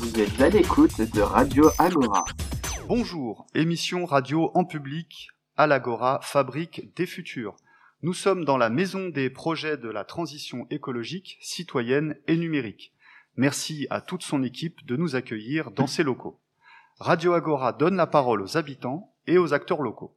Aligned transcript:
Vous 0.00 0.18
êtes 0.18 0.40
à 0.40 0.48
l'écoute 0.48 0.98
de 0.98 1.20
Radio 1.20 1.68
Agora. 1.78 2.24
Bonjour, 2.88 3.46
émission 3.54 4.06
radio 4.06 4.50
en 4.54 4.64
public 4.64 5.28
à 5.58 5.66
l'Agora, 5.66 6.20
fabrique 6.22 6.94
des 6.96 7.04
futurs. 7.04 7.54
Nous 8.00 8.14
sommes 8.14 8.46
dans 8.46 8.56
la 8.56 8.70
maison 8.70 9.10
des 9.10 9.28
projets 9.28 9.76
de 9.76 9.90
la 9.90 10.04
transition 10.04 10.66
écologique, 10.70 11.36
citoyenne 11.42 12.16
et 12.28 12.38
numérique. 12.38 12.94
Merci 13.36 13.86
à 13.90 14.00
toute 14.00 14.22
son 14.22 14.42
équipe 14.42 14.86
de 14.86 14.96
nous 14.96 15.16
accueillir 15.16 15.70
dans 15.70 15.86
ses 15.86 16.02
locaux. 16.02 16.40
Radio 16.98 17.34
Agora 17.34 17.74
donne 17.74 17.96
la 17.96 18.06
parole 18.06 18.40
aux 18.40 18.56
habitants 18.56 19.12
et 19.26 19.36
aux 19.36 19.52
acteurs 19.52 19.82
locaux. 19.82 20.16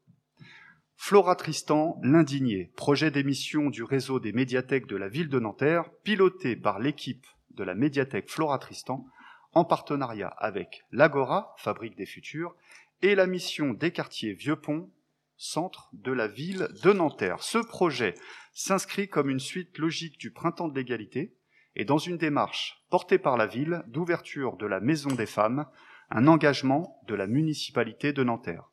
Flora 0.95 1.35
Tristan, 1.35 1.99
l'indigné, 2.03 2.71
projet 2.77 3.11
d'émission 3.11 3.69
du 3.69 3.83
réseau 3.83 4.21
des 4.21 4.31
médiathèques 4.31 4.87
de 4.87 4.95
la 4.95 5.09
ville 5.09 5.27
de 5.27 5.39
Nanterre, 5.39 5.89
piloté 6.05 6.55
par 6.55 6.79
l'équipe 6.79 7.25
de 7.51 7.65
la 7.65 7.75
médiathèque 7.75 8.29
Flora 8.29 8.59
Tristan, 8.59 9.05
en 9.53 9.65
partenariat 9.65 10.27
avec 10.27 10.83
l'Agora, 10.91 11.55
Fabrique 11.57 11.95
des 11.95 12.05
Futurs, 12.05 12.55
et 13.01 13.15
la 13.15 13.27
mission 13.27 13.73
des 13.73 13.91
quartiers 13.91 14.33
Vieux-Pont, 14.33 14.89
centre 15.37 15.89
de 15.93 16.11
la 16.11 16.27
ville 16.27 16.69
de 16.83 16.93
Nanterre. 16.93 17.43
Ce 17.43 17.57
projet 17.57 18.15
s'inscrit 18.53 19.09
comme 19.09 19.29
une 19.29 19.39
suite 19.39 19.77
logique 19.77 20.17
du 20.17 20.31
Printemps 20.31 20.67
de 20.67 20.75
l'égalité 20.75 21.35
et 21.75 21.85
dans 21.85 21.97
une 21.97 22.17
démarche 22.17 22.83
portée 22.89 23.17
par 23.17 23.35
la 23.35 23.47
ville 23.47 23.83
d'ouverture 23.87 24.57
de 24.57 24.65
la 24.65 24.79
Maison 24.79 25.09
des 25.09 25.25
femmes, 25.25 25.65
un 26.09 26.27
engagement 26.27 27.01
de 27.07 27.15
la 27.15 27.27
municipalité 27.27 28.13
de 28.13 28.23
Nanterre. 28.23 28.69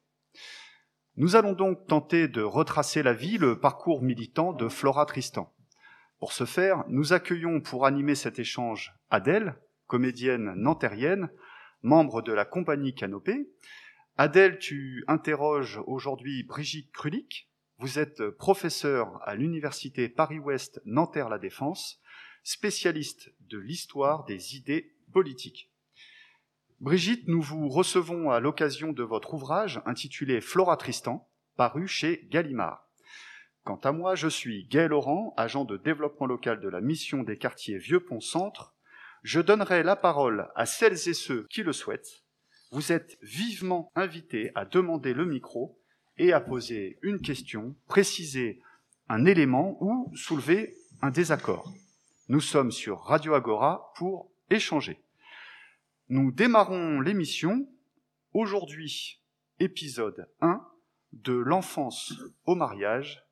Nous 1.16 1.36
allons 1.36 1.54
donc 1.54 1.86
tenter 1.86 2.28
de 2.28 2.42
retracer 2.42 3.02
la 3.02 3.14
vie, 3.14 3.38
le 3.38 3.58
parcours 3.58 4.02
militant 4.02 4.52
de 4.52 4.68
Flora 4.68 5.06
Tristan. 5.06 5.52
Pour 6.18 6.32
ce 6.32 6.44
faire, 6.44 6.84
nous 6.88 7.12
accueillons 7.12 7.60
pour 7.60 7.86
animer 7.86 8.14
cet 8.14 8.38
échange 8.38 8.94
Adèle, 9.10 9.56
comédienne 9.90 10.54
nantérienne, 10.54 11.30
membre 11.82 12.22
de 12.22 12.32
la 12.32 12.44
compagnie 12.44 12.94
Canopée. 12.94 13.50
Adèle, 14.16 14.60
tu 14.60 15.02
interroges 15.08 15.80
aujourd'hui 15.84 16.44
Brigitte 16.44 16.92
Krulik. 16.92 17.50
Vous 17.78 17.98
êtes 17.98 18.30
professeure 18.30 19.20
à 19.24 19.34
l'université 19.34 20.08
Paris-Ouest 20.08 20.80
Nanterre-La 20.84 21.40
Défense, 21.40 22.00
spécialiste 22.44 23.34
de 23.40 23.58
l'histoire 23.58 24.24
des 24.26 24.54
idées 24.54 24.94
politiques. 25.12 25.72
Brigitte, 26.78 27.26
nous 27.26 27.42
vous 27.42 27.68
recevons 27.68 28.30
à 28.30 28.38
l'occasion 28.38 28.92
de 28.92 29.02
votre 29.02 29.34
ouvrage 29.34 29.82
intitulé 29.86 30.40
Flora 30.40 30.76
Tristan, 30.76 31.28
paru 31.56 31.88
chez 31.88 32.28
Gallimard. 32.30 32.88
Quant 33.64 33.80
à 33.82 33.90
moi, 33.90 34.14
je 34.14 34.28
suis 34.28 34.66
Gaël 34.66 34.90
Laurent, 34.90 35.34
agent 35.36 35.64
de 35.64 35.76
développement 35.76 36.26
local 36.26 36.60
de 36.60 36.68
la 36.68 36.80
mission 36.80 37.24
des 37.24 37.38
quartiers 37.38 37.78
Vieux-Pont 37.78 38.20
Centre. 38.20 38.72
Je 39.22 39.40
donnerai 39.40 39.82
la 39.82 39.96
parole 39.96 40.50
à 40.54 40.66
celles 40.66 41.08
et 41.08 41.14
ceux 41.14 41.46
qui 41.50 41.62
le 41.62 41.72
souhaitent. 41.72 42.24
Vous 42.72 42.92
êtes 42.92 43.18
vivement 43.22 43.90
invités 43.94 44.50
à 44.54 44.64
demander 44.64 45.12
le 45.12 45.26
micro 45.26 45.78
et 46.16 46.32
à 46.32 46.40
poser 46.40 46.98
une 47.02 47.20
question, 47.20 47.74
préciser 47.86 48.62
un 49.08 49.24
élément 49.24 49.76
ou 49.80 50.10
soulever 50.16 50.76
un 51.02 51.10
désaccord. 51.10 51.72
Nous 52.28 52.40
sommes 52.40 52.70
sur 52.70 53.00
Radio 53.00 53.34
Agora 53.34 53.92
pour 53.96 54.30
échanger. 54.50 55.02
Nous 56.08 56.30
démarrons 56.30 57.00
l'émission 57.00 57.68
aujourd'hui, 58.32 59.20
épisode 59.58 60.28
1 60.40 60.64
de 61.12 61.32
l'enfance 61.32 62.14
au 62.44 62.54
mariage. 62.54 63.24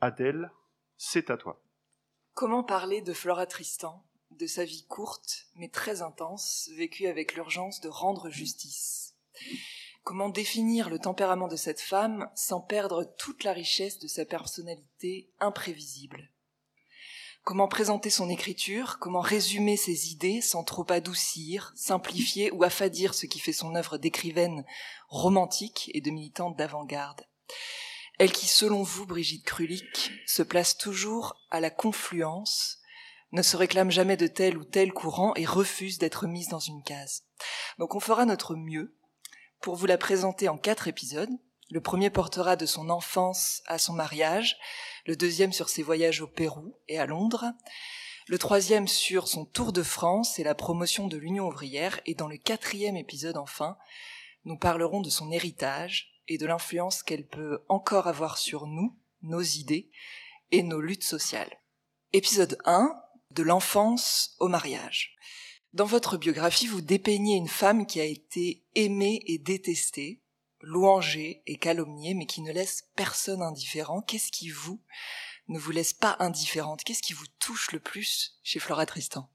Adèle, 0.00 0.50
c'est 0.96 1.30
à 1.30 1.36
toi. 1.36 1.62
Comment 2.34 2.62
parler 2.62 3.02
de 3.02 3.12
Flora 3.12 3.46
Tristan, 3.46 4.04
de 4.38 4.46
sa 4.46 4.64
vie 4.64 4.84
courte 4.86 5.46
mais 5.56 5.68
très 5.68 6.02
intense, 6.02 6.70
vécue 6.76 7.06
avec 7.06 7.34
l'urgence 7.34 7.80
de 7.80 7.88
rendre 7.88 8.30
justice 8.30 9.14
Comment 10.04 10.30
définir 10.30 10.90
le 10.90 10.98
tempérament 10.98 11.46
de 11.46 11.56
cette 11.56 11.80
femme 11.80 12.28
sans 12.34 12.60
perdre 12.60 13.04
toute 13.18 13.44
la 13.44 13.52
richesse 13.52 14.00
de 14.00 14.08
sa 14.08 14.24
personnalité 14.24 15.30
imprévisible? 15.38 16.28
Comment 17.44 17.68
présenter 17.68 18.10
son 18.10 18.28
écriture, 18.28 18.98
comment 19.00 19.20
résumer 19.20 19.76
ses 19.76 20.10
idées 20.10 20.40
sans 20.40 20.64
trop 20.64 20.86
adoucir, 20.90 21.72
simplifier 21.76 22.50
ou 22.50 22.64
affadir 22.64 23.14
ce 23.14 23.26
qui 23.26 23.38
fait 23.38 23.52
son 23.52 23.74
œuvre 23.76 23.96
d'écrivaine 23.96 24.64
romantique 25.08 25.90
et 25.94 26.00
de 26.00 26.10
militante 26.10 26.56
d'avant-garde? 26.56 27.26
Elle 28.18 28.32
qui, 28.32 28.46
selon 28.46 28.82
vous, 28.82 29.06
Brigitte 29.06 29.44
Krulik, 29.44 30.12
se 30.26 30.42
place 30.42 30.76
toujours 30.76 31.36
à 31.50 31.60
la 31.60 31.70
confluence, 31.70 32.81
ne 33.32 33.42
se 33.42 33.56
réclame 33.56 33.90
jamais 33.90 34.16
de 34.16 34.26
tel 34.26 34.56
ou 34.56 34.64
tel 34.64 34.92
courant 34.92 35.34
et 35.34 35.44
refuse 35.44 35.98
d'être 35.98 36.26
mise 36.26 36.48
dans 36.48 36.58
une 36.58 36.82
case. 36.82 37.24
Donc 37.78 37.94
on 37.94 38.00
fera 38.00 38.26
notre 38.26 38.54
mieux 38.54 38.94
pour 39.60 39.76
vous 39.76 39.86
la 39.86 39.98
présenter 39.98 40.48
en 40.48 40.58
quatre 40.58 40.88
épisodes. 40.88 41.30
Le 41.70 41.80
premier 41.80 42.10
portera 42.10 42.56
de 42.56 42.66
son 42.66 42.90
enfance 42.90 43.62
à 43.66 43.78
son 43.78 43.94
mariage, 43.94 44.58
le 45.06 45.16
deuxième 45.16 45.52
sur 45.52 45.70
ses 45.70 45.82
voyages 45.82 46.20
au 46.20 46.26
Pérou 46.26 46.76
et 46.88 46.98
à 46.98 47.06
Londres, 47.06 47.46
le 48.28 48.38
troisième 48.38 48.86
sur 48.86 49.26
son 49.26 49.44
tour 49.44 49.72
de 49.72 49.82
France 49.82 50.38
et 50.38 50.44
la 50.44 50.54
promotion 50.54 51.08
de 51.08 51.16
l'Union 51.16 51.48
ouvrière, 51.48 52.00
et 52.06 52.14
dans 52.14 52.28
le 52.28 52.36
quatrième 52.36 52.96
épisode 52.96 53.36
enfin, 53.36 53.76
nous 54.44 54.56
parlerons 54.56 55.00
de 55.00 55.10
son 55.10 55.32
héritage 55.32 56.20
et 56.28 56.38
de 56.38 56.46
l'influence 56.46 57.02
qu'elle 57.02 57.26
peut 57.26 57.64
encore 57.68 58.06
avoir 58.06 58.38
sur 58.38 58.66
nous, 58.66 58.96
nos 59.22 59.42
idées 59.42 59.90
et 60.50 60.62
nos 60.62 60.80
luttes 60.80 61.04
sociales. 61.04 61.58
Épisode 62.12 62.58
1, 62.64 62.94
de 63.32 63.42
l'enfance 63.42 64.36
au 64.38 64.48
mariage. 64.48 65.16
Dans 65.72 65.86
votre 65.86 66.18
biographie, 66.18 66.66
vous 66.66 66.82
dépeignez 66.82 67.36
une 67.36 67.48
femme 67.48 67.86
qui 67.86 68.00
a 68.00 68.04
été 68.04 68.62
aimée 68.74 69.22
et 69.26 69.38
détestée, 69.38 70.20
louangée 70.60 71.42
et 71.46 71.56
calomniée, 71.56 72.14
mais 72.14 72.26
qui 72.26 72.42
ne 72.42 72.52
laisse 72.52 72.84
personne 72.94 73.42
indifférent. 73.42 74.02
Qu'est-ce 74.02 74.30
qui 74.30 74.50
vous 74.50 74.82
ne 75.48 75.58
vous 75.58 75.70
laisse 75.70 75.94
pas 75.94 76.16
indifférente? 76.18 76.84
Qu'est-ce 76.84 77.02
qui 77.02 77.14
vous 77.14 77.26
touche 77.38 77.72
le 77.72 77.80
plus 77.80 78.38
chez 78.42 78.58
Flora 78.58 78.86
Tristan? 78.86 79.30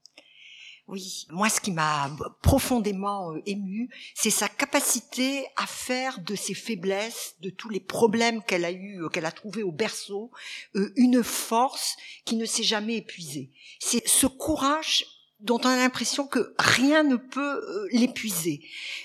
Oui, 0.88 1.26
moi 1.28 1.50
ce 1.50 1.60
qui 1.60 1.70
m'a 1.70 2.10
profondément 2.40 3.32
euh, 3.32 3.42
ému, 3.44 3.90
c'est 4.14 4.30
sa 4.30 4.48
capacité 4.48 5.46
à 5.56 5.66
faire 5.66 6.18
de 6.20 6.34
ses 6.34 6.54
faiblesses, 6.54 7.36
de 7.40 7.50
tous 7.50 7.68
les 7.68 7.80
problèmes 7.80 8.42
qu'elle 8.42 8.64
a 8.64 8.72
eu, 8.72 9.02
euh, 9.02 9.08
qu'elle 9.08 9.26
a 9.26 9.30
trouvé 9.30 9.62
au 9.62 9.70
berceau, 9.70 10.30
euh, 10.76 10.90
une 10.96 11.22
force 11.22 11.96
qui 12.24 12.36
ne 12.36 12.46
s'est 12.46 12.62
jamais 12.62 12.96
épuisée. 12.96 13.50
C'est 13.78 14.08
ce 14.08 14.26
courage 14.26 15.04
dont 15.40 15.60
on 15.62 15.68
a 15.68 15.76
l'impression 15.76 16.26
que 16.26 16.52
rien 16.58 17.04
ne 17.04 17.14
peut 17.14 17.40
euh, 17.40 17.86
l'épuiser. 17.92 18.60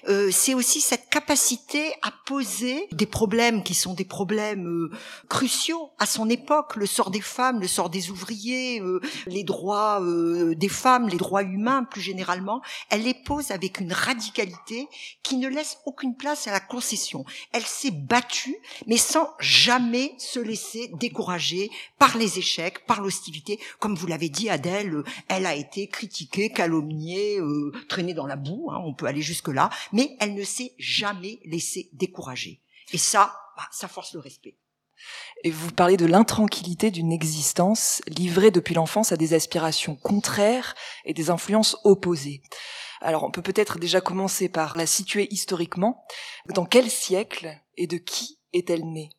Euh, 0.08 0.30
c'est 0.32 0.56
aussi 0.56 0.82
cette 0.82 1.08
capacité 1.10 1.94
à 2.02 2.12
poser 2.26 2.88
des 2.92 3.06
problèmes 3.06 3.62
qui 3.62 3.76
sont 3.76 3.94
des 3.94 4.06
problèmes 4.06 4.68
euh, 4.68 4.92
cruciaux 5.30 5.92
à 6.00 6.08
son 6.08 6.30
époque, 6.30 6.76
le 6.76 6.88
sort 6.88 7.12
des 7.12 7.22
femmes, 7.22 7.60
le 7.60 7.68
sort 7.68 7.92
des 7.92 8.10
ouvriers, 8.10 8.82
les 9.28 9.44
droits 9.44 10.02
des 10.56 10.70
femmes, 10.70 11.08
les 11.08 11.18
droits 11.18 11.44
humains 11.44 11.84
plus 11.84 12.02
généralement. 12.02 12.62
Elle 12.90 13.04
les 13.04 13.14
pose 13.14 13.52
avec 13.52 13.80
une 13.80 13.94
radicalité 13.94 14.88
qui 15.22 15.38
ne 15.38 15.48
laisse 15.48 15.78
aucune 15.86 16.16
place 16.16 16.48
à 16.48 16.52
la 16.52 16.60
concession. 16.60 17.26
Elle 17.52 17.66
s'est 17.66 17.92
battue, 17.92 18.56
mais 18.88 18.98
sans 18.98 19.30
jamais 19.40 20.14
se 20.18 20.40
laisser 20.40 20.90
décourager 20.94 21.70
par 22.00 22.18
les 22.18 22.40
échecs, 22.40 22.86
par 22.86 23.02
l'hostilité. 23.02 23.60
Comme 23.80 23.96
vous 23.96 24.08
l'avez 24.08 24.30
dit, 24.30 24.50
Adèle, 24.50 25.04
elle 25.28 25.46
a 25.46 25.56
été 25.56 25.88
critiquée 25.88 26.23
calomniée, 26.28 27.40
euh, 27.40 27.72
traînée 27.90 28.14
dans 28.14 28.28
la 28.28 28.36
boue, 28.36 28.70
hein, 28.72 28.82
on 28.86 28.94
peut 28.94 29.06
aller 29.06 29.22
jusque-là, 29.22 29.70
mais 29.92 30.16
elle 30.20 30.34
ne 30.36 30.44
s'est 30.44 30.74
jamais 30.78 31.40
laissée 31.46 31.90
décourager. 31.94 32.62
Et 32.92 32.98
ça, 32.98 33.36
bah, 33.58 33.68
ça 33.72 33.88
force 33.88 34.14
le 34.14 34.20
respect. 34.20 34.58
Et 35.44 35.52
vous 35.52 35.72
parlez 35.72 35.98
de 35.98 36.06
l'intranquillité 36.06 36.92
d'une 36.92 37.12
existence 37.12 38.02
livrée 38.08 38.52
depuis 38.52 38.76
l'enfance 38.76 39.12
à 39.12 39.18
des 39.18 39.34
aspirations 39.34 39.96
contraires 39.96 40.76
et 41.06 41.14
des 41.14 41.30
influences 41.30 41.78
opposées. 41.84 42.42
Alors 43.02 43.24
on 43.24 43.32
peut 43.32 43.42
peut-être 43.42 43.80
déjà 43.80 44.00
commencer 44.00 44.48
par 44.48 44.78
la 44.78 44.86
situer 44.86 45.28
historiquement. 45.32 46.06
Dans 46.54 46.66
quel 46.66 46.90
siècle 46.90 47.60
et 47.76 47.88
de 47.88 47.98
qui 47.98 48.40
est-elle 48.54 48.86
née? 48.86 49.10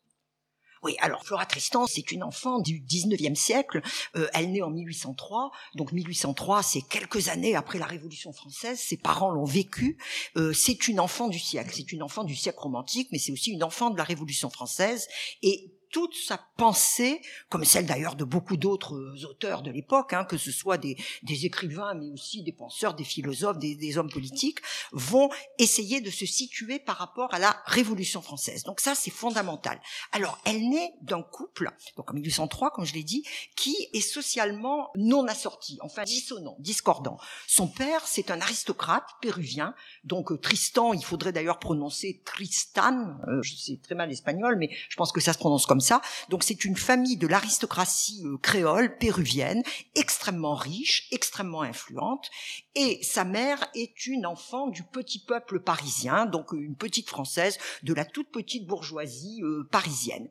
Oui, 0.85 0.95
alors 0.99 1.23
Flora 1.23 1.47
Tristan, 1.47 1.87
c'est 1.87 2.11
une 2.11 2.21
enfant 2.21 2.59
du 2.59 2.79
19e 2.79 3.33
siècle. 3.33 3.81
Euh, 4.15 4.27
elle 4.35 4.51
naît 4.51 4.61
en 4.61 4.69
1803. 4.69 5.51
Donc 5.73 5.91
1803, 5.91 6.61
c'est 6.61 6.81
quelques 6.81 7.27
années 7.29 7.55
après 7.55 7.79
la 7.79 7.87
Révolution 7.87 8.31
française. 8.31 8.79
Ses 8.79 8.97
parents 8.97 9.31
l'ont 9.31 9.45
vécu. 9.45 9.97
Euh, 10.37 10.53
c'est 10.53 10.87
une 10.87 10.99
enfant 10.99 11.27
du 11.27 11.39
siècle. 11.39 11.71
C'est 11.73 11.91
une 11.91 12.03
enfant 12.03 12.23
du 12.23 12.35
siècle 12.35 12.59
romantique, 12.59 13.09
mais 13.11 13.17
c'est 13.17 13.31
aussi 13.31 13.51
une 13.51 13.63
enfant 13.63 13.89
de 13.89 13.97
la 13.97 14.03
Révolution 14.03 14.51
française. 14.51 15.07
Et 15.41 15.74
toute 15.95 16.13
sa 16.13 16.37
pensée, 16.57 17.21
comme 17.47 17.63
celle 17.63 17.85
d'ailleurs 17.85 18.17
de 18.17 18.25
beaucoup 18.25 18.57
d'autres 18.57 19.23
auteurs 19.23 19.61
de 19.61 19.71
l'époque, 19.71 20.11
hein, 20.11 20.25
que 20.25 20.37
ce 20.37 20.51
soit 20.51 20.77
des, 20.77 20.97
des, 21.23 21.45
écrivains, 21.45 21.93
mais 21.93 22.09
aussi 22.11 22.43
des 22.43 22.51
penseurs, 22.51 22.95
des 22.95 23.05
philosophes, 23.05 23.59
des, 23.59 23.77
des, 23.77 23.97
hommes 23.97 24.09
politiques, 24.09 24.59
vont 24.91 25.29
essayer 25.57 26.01
de 26.01 26.09
se 26.09 26.25
situer 26.25 26.79
par 26.79 26.97
rapport 26.97 27.33
à 27.33 27.39
la 27.39 27.55
Révolution 27.65 28.21
française. 28.21 28.63
Donc 28.63 28.81
ça, 28.81 28.93
c'est 28.93 29.09
fondamental. 29.09 29.79
Alors, 30.11 30.37
elle 30.43 30.67
naît 30.67 30.95
d'un 31.01 31.23
couple, 31.23 31.71
donc 31.95 32.11
en 32.11 32.13
1803, 32.13 32.71
comme 32.71 32.83
je 32.83 32.93
l'ai 32.93 33.03
dit, 33.03 33.23
qui 33.55 33.77
est 33.93 34.01
socialement 34.01 34.89
non 34.97 35.25
assorti, 35.27 35.79
enfin 35.81 36.03
dissonant, 36.03 36.57
discordant. 36.59 37.17
Son 37.47 37.69
père, 37.69 38.05
c'est 38.05 38.31
un 38.31 38.41
aristocrate 38.41 39.07
péruvien, 39.21 39.73
donc 40.03 40.33
euh, 40.33 40.37
Tristan, 40.37 40.91
il 40.91 41.05
faudrait 41.05 41.31
d'ailleurs 41.31 41.59
prononcer 41.59 42.21
Tristan, 42.25 43.15
euh, 43.29 43.41
je 43.43 43.55
sais 43.55 43.79
très 43.81 43.95
mal 43.95 44.09
l'espagnol, 44.09 44.57
mais 44.57 44.69
je 44.89 44.95
pense 44.97 45.13
que 45.13 45.21
ça 45.21 45.31
se 45.31 45.37
prononce 45.37 45.65
comme 45.65 45.84
Donc 46.29 46.43
c'est 46.43 46.65
une 46.65 46.75
famille 46.75 47.17
de 47.17 47.27
l'aristocratie 47.27 48.21
euh, 48.25 48.37
créole 48.37 48.97
péruvienne, 48.97 49.63
extrêmement 49.95 50.55
riche, 50.55 51.07
extrêmement 51.11 51.61
influente, 51.61 52.29
et 52.75 53.01
sa 53.03 53.23
mère 53.23 53.65
est 53.73 54.05
une 54.07 54.25
enfant 54.25 54.67
du 54.67 54.83
petit 54.83 55.19
peuple 55.19 55.59
parisien, 55.59 56.25
donc 56.25 56.51
une 56.51 56.75
petite 56.75 57.09
française 57.09 57.57
de 57.83 57.93
la 57.93 58.05
toute 58.05 58.31
petite 58.31 58.67
bourgeoisie 58.67 59.41
euh, 59.43 59.67
parisienne. 59.71 60.29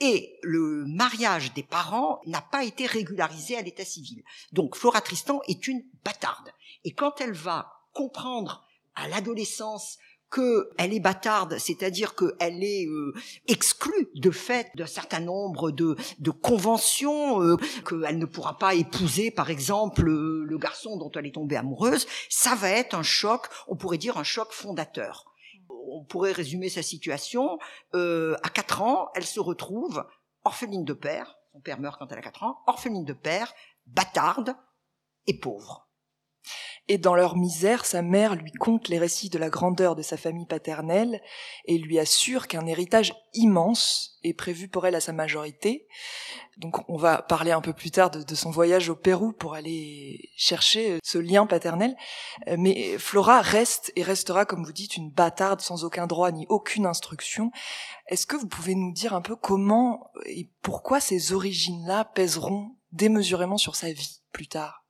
Et 0.00 0.38
le 0.42 0.84
mariage 0.86 1.52
des 1.54 1.62
parents 1.62 2.20
n'a 2.26 2.40
pas 2.40 2.64
été 2.64 2.86
régularisé 2.86 3.56
à 3.56 3.62
l'état 3.62 3.84
civil. 3.84 4.22
Donc 4.52 4.76
Flora 4.76 5.00
Tristan 5.00 5.40
est 5.48 5.66
une 5.66 5.84
bâtarde. 6.04 6.50
Et 6.84 6.92
quand 6.92 7.20
elle 7.20 7.32
va 7.32 7.72
comprendre 7.92 8.66
à 8.94 9.08
l'adolescence 9.08 9.98
qu'elle 10.32 10.94
est 10.94 11.00
bâtarde, 11.00 11.58
c'est-à-dire 11.58 12.14
qu'elle 12.14 12.64
est 12.64 12.86
euh, 12.86 13.12
exclue 13.46 14.10
de 14.14 14.30
fait 14.30 14.70
d'un 14.74 14.86
certain 14.86 15.20
nombre 15.20 15.70
de, 15.70 15.96
de 16.18 16.30
conventions, 16.30 17.42
euh, 17.42 17.56
qu'elle 17.88 18.18
ne 18.18 18.24
pourra 18.24 18.58
pas 18.58 18.74
épouser, 18.74 19.30
par 19.30 19.50
exemple, 19.50 20.08
euh, 20.08 20.44
le 20.44 20.58
garçon 20.58 20.96
dont 20.96 21.10
elle 21.14 21.26
est 21.26 21.34
tombée 21.34 21.56
amoureuse, 21.56 22.06
ça 22.30 22.54
va 22.54 22.70
être 22.70 22.94
un 22.94 23.02
choc, 23.02 23.46
on 23.68 23.76
pourrait 23.76 23.98
dire 23.98 24.16
un 24.16 24.24
choc 24.24 24.52
fondateur. 24.52 25.26
On 25.68 26.04
pourrait 26.04 26.32
résumer 26.32 26.68
sa 26.68 26.82
situation. 26.82 27.58
à 27.92 28.48
4 28.54 28.82
ans, 28.82 29.08
elle 29.14 29.26
se 29.26 29.40
retrouve 29.40 30.04
orpheline 30.44 30.84
de 30.84 30.92
père, 30.92 31.36
son 31.52 31.60
père 31.60 31.78
meurt 31.78 31.98
quand 31.98 32.10
elle 32.10 32.18
a 32.18 32.22
4 32.22 32.44
ans, 32.44 32.58
orpheline 32.66 33.04
de 33.04 33.12
père, 33.12 33.52
bâtarde 33.86 34.54
et 35.26 35.38
pauvre 35.38 35.88
et 36.88 36.98
dans 36.98 37.14
leur 37.14 37.36
misère, 37.36 37.86
sa 37.86 38.02
mère 38.02 38.34
lui 38.34 38.50
conte 38.50 38.88
les 38.88 38.98
récits 38.98 39.30
de 39.30 39.38
la 39.38 39.50
grandeur 39.50 39.94
de 39.94 40.02
sa 40.02 40.16
famille 40.16 40.46
paternelle 40.46 41.22
et 41.64 41.78
lui 41.78 41.98
assure 41.98 42.48
qu'un 42.48 42.66
héritage 42.66 43.14
immense 43.34 44.18
est 44.24 44.34
prévu 44.34 44.66
pour 44.68 44.84
elle 44.86 44.96
à 44.96 45.00
sa 45.00 45.12
majorité. 45.12 45.86
Donc 46.56 46.88
on 46.88 46.96
va 46.96 47.22
parler 47.22 47.52
un 47.52 47.60
peu 47.60 47.72
plus 47.72 47.92
tard 47.92 48.10
de, 48.10 48.34
son 48.34 48.50
voyage 48.50 48.88
au 48.88 48.96
Pérou 48.96 49.32
pour 49.32 49.54
aller 49.54 50.30
chercher 50.36 50.92
euh, 50.92 50.98
ce 51.04 51.18
lien 51.18 51.46
paternel. 51.46 51.96
Euh, 52.48 52.56
mais 52.58 52.98
Flora 52.98 53.40
reste 53.40 53.92
et 53.94 54.02
restera, 54.02 54.44
comme 54.44 54.64
vous 54.64 54.72
dites, 54.72 54.96
une 54.96 55.10
bâtarde 55.10 55.60
sans 55.60 55.84
aucun 55.84 56.08
droit 56.08 56.32
ni 56.32 56.46
aucune 56.48 56.86
instruction. 56.86 57.52
Est-ce 58.08 58.26
que 58.26 58.36
vous 58.36 58.48
pouvez 58.48 58.74
nous 58.74 58.92
dire 58.92 59.14
un 59.14 59.22
peu 59.22 59.36
comment 59.36 60.10
et 60.26 60.50
pourquoi 60.62 60.98
ces 60.98 61.32
origines-là 61.32 62.04
pèseront 62.04 62.74
démesurément 62.90 63.56
sur 63.56 63.76
sa 63.76 63.92
vie 63.92 64.20
plus 64.32 64.48
tard? 64.48 64.81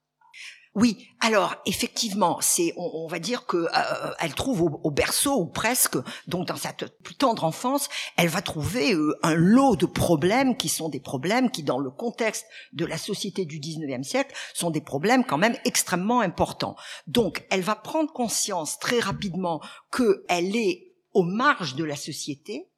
Oui, 0.75 1.07
alors 1.21 1.57
effectivement, 1.67 2.39
c'est 2.41 2.73
on, 2.79 3.07
va 3.07 3.19
dire 3.19 3.45
que 3.45 3.59
euh, 3.59 4.15
elle 4.19 4.35
trouve 4.35 4.63
au, 4.83 4.91
berceau 4.91 5.35
ou 5.35 5.45
presque, 5.47 5.99
donc 6.29 6.49
dans 6.49 6.57
sa 6.57 6.73
plus 6.73 7.15
tendre 7.15 7.45
enfance, 7.45 7.91
elle 8.17 8.29
va 8.29 8.41
trouver 8.41 8.95
euh, 8.95 9.15
un 9.23 9.35
lot 9.35 9.77
de 9.77 9.85
problèmes 9.85 10.57
qui 10.57 10.71
sont 10.71 10.89
des 10.89 11.01
problèmes 11.01 11.51
qui, 11.51 11.63
dans 11.63 11.79
le 11.79 11.91
contexte 11.91 12.47
de 12.73 12.87
la 12.87 12.97
société 12.97 13.45
du 13.45 13.61
19e 13.61 14.03
siècle, 14.03 14.35
sont 14.55 14.71
des 14.71 14.81
problèmes 14.81 15.25
quand 15.25 15.37
même 15.37 15.59
extrêmement 15.67 16.21
importants. 16.21 16.77
Donc, 17.07 17.45
elle 17.51 17.61
va 17.61 17.75
prendre 17.75 18.11
conscience 18.11 18.79
très 18.79 18.99
rapidement 18.99 19.61
qu'elle 19.95 20.57
est 20.57 20.95
aux 21.13 21.25
marges 21.25 21.75
de 21.75 21.85
la 21.85 21.97
société, 21.97 22.71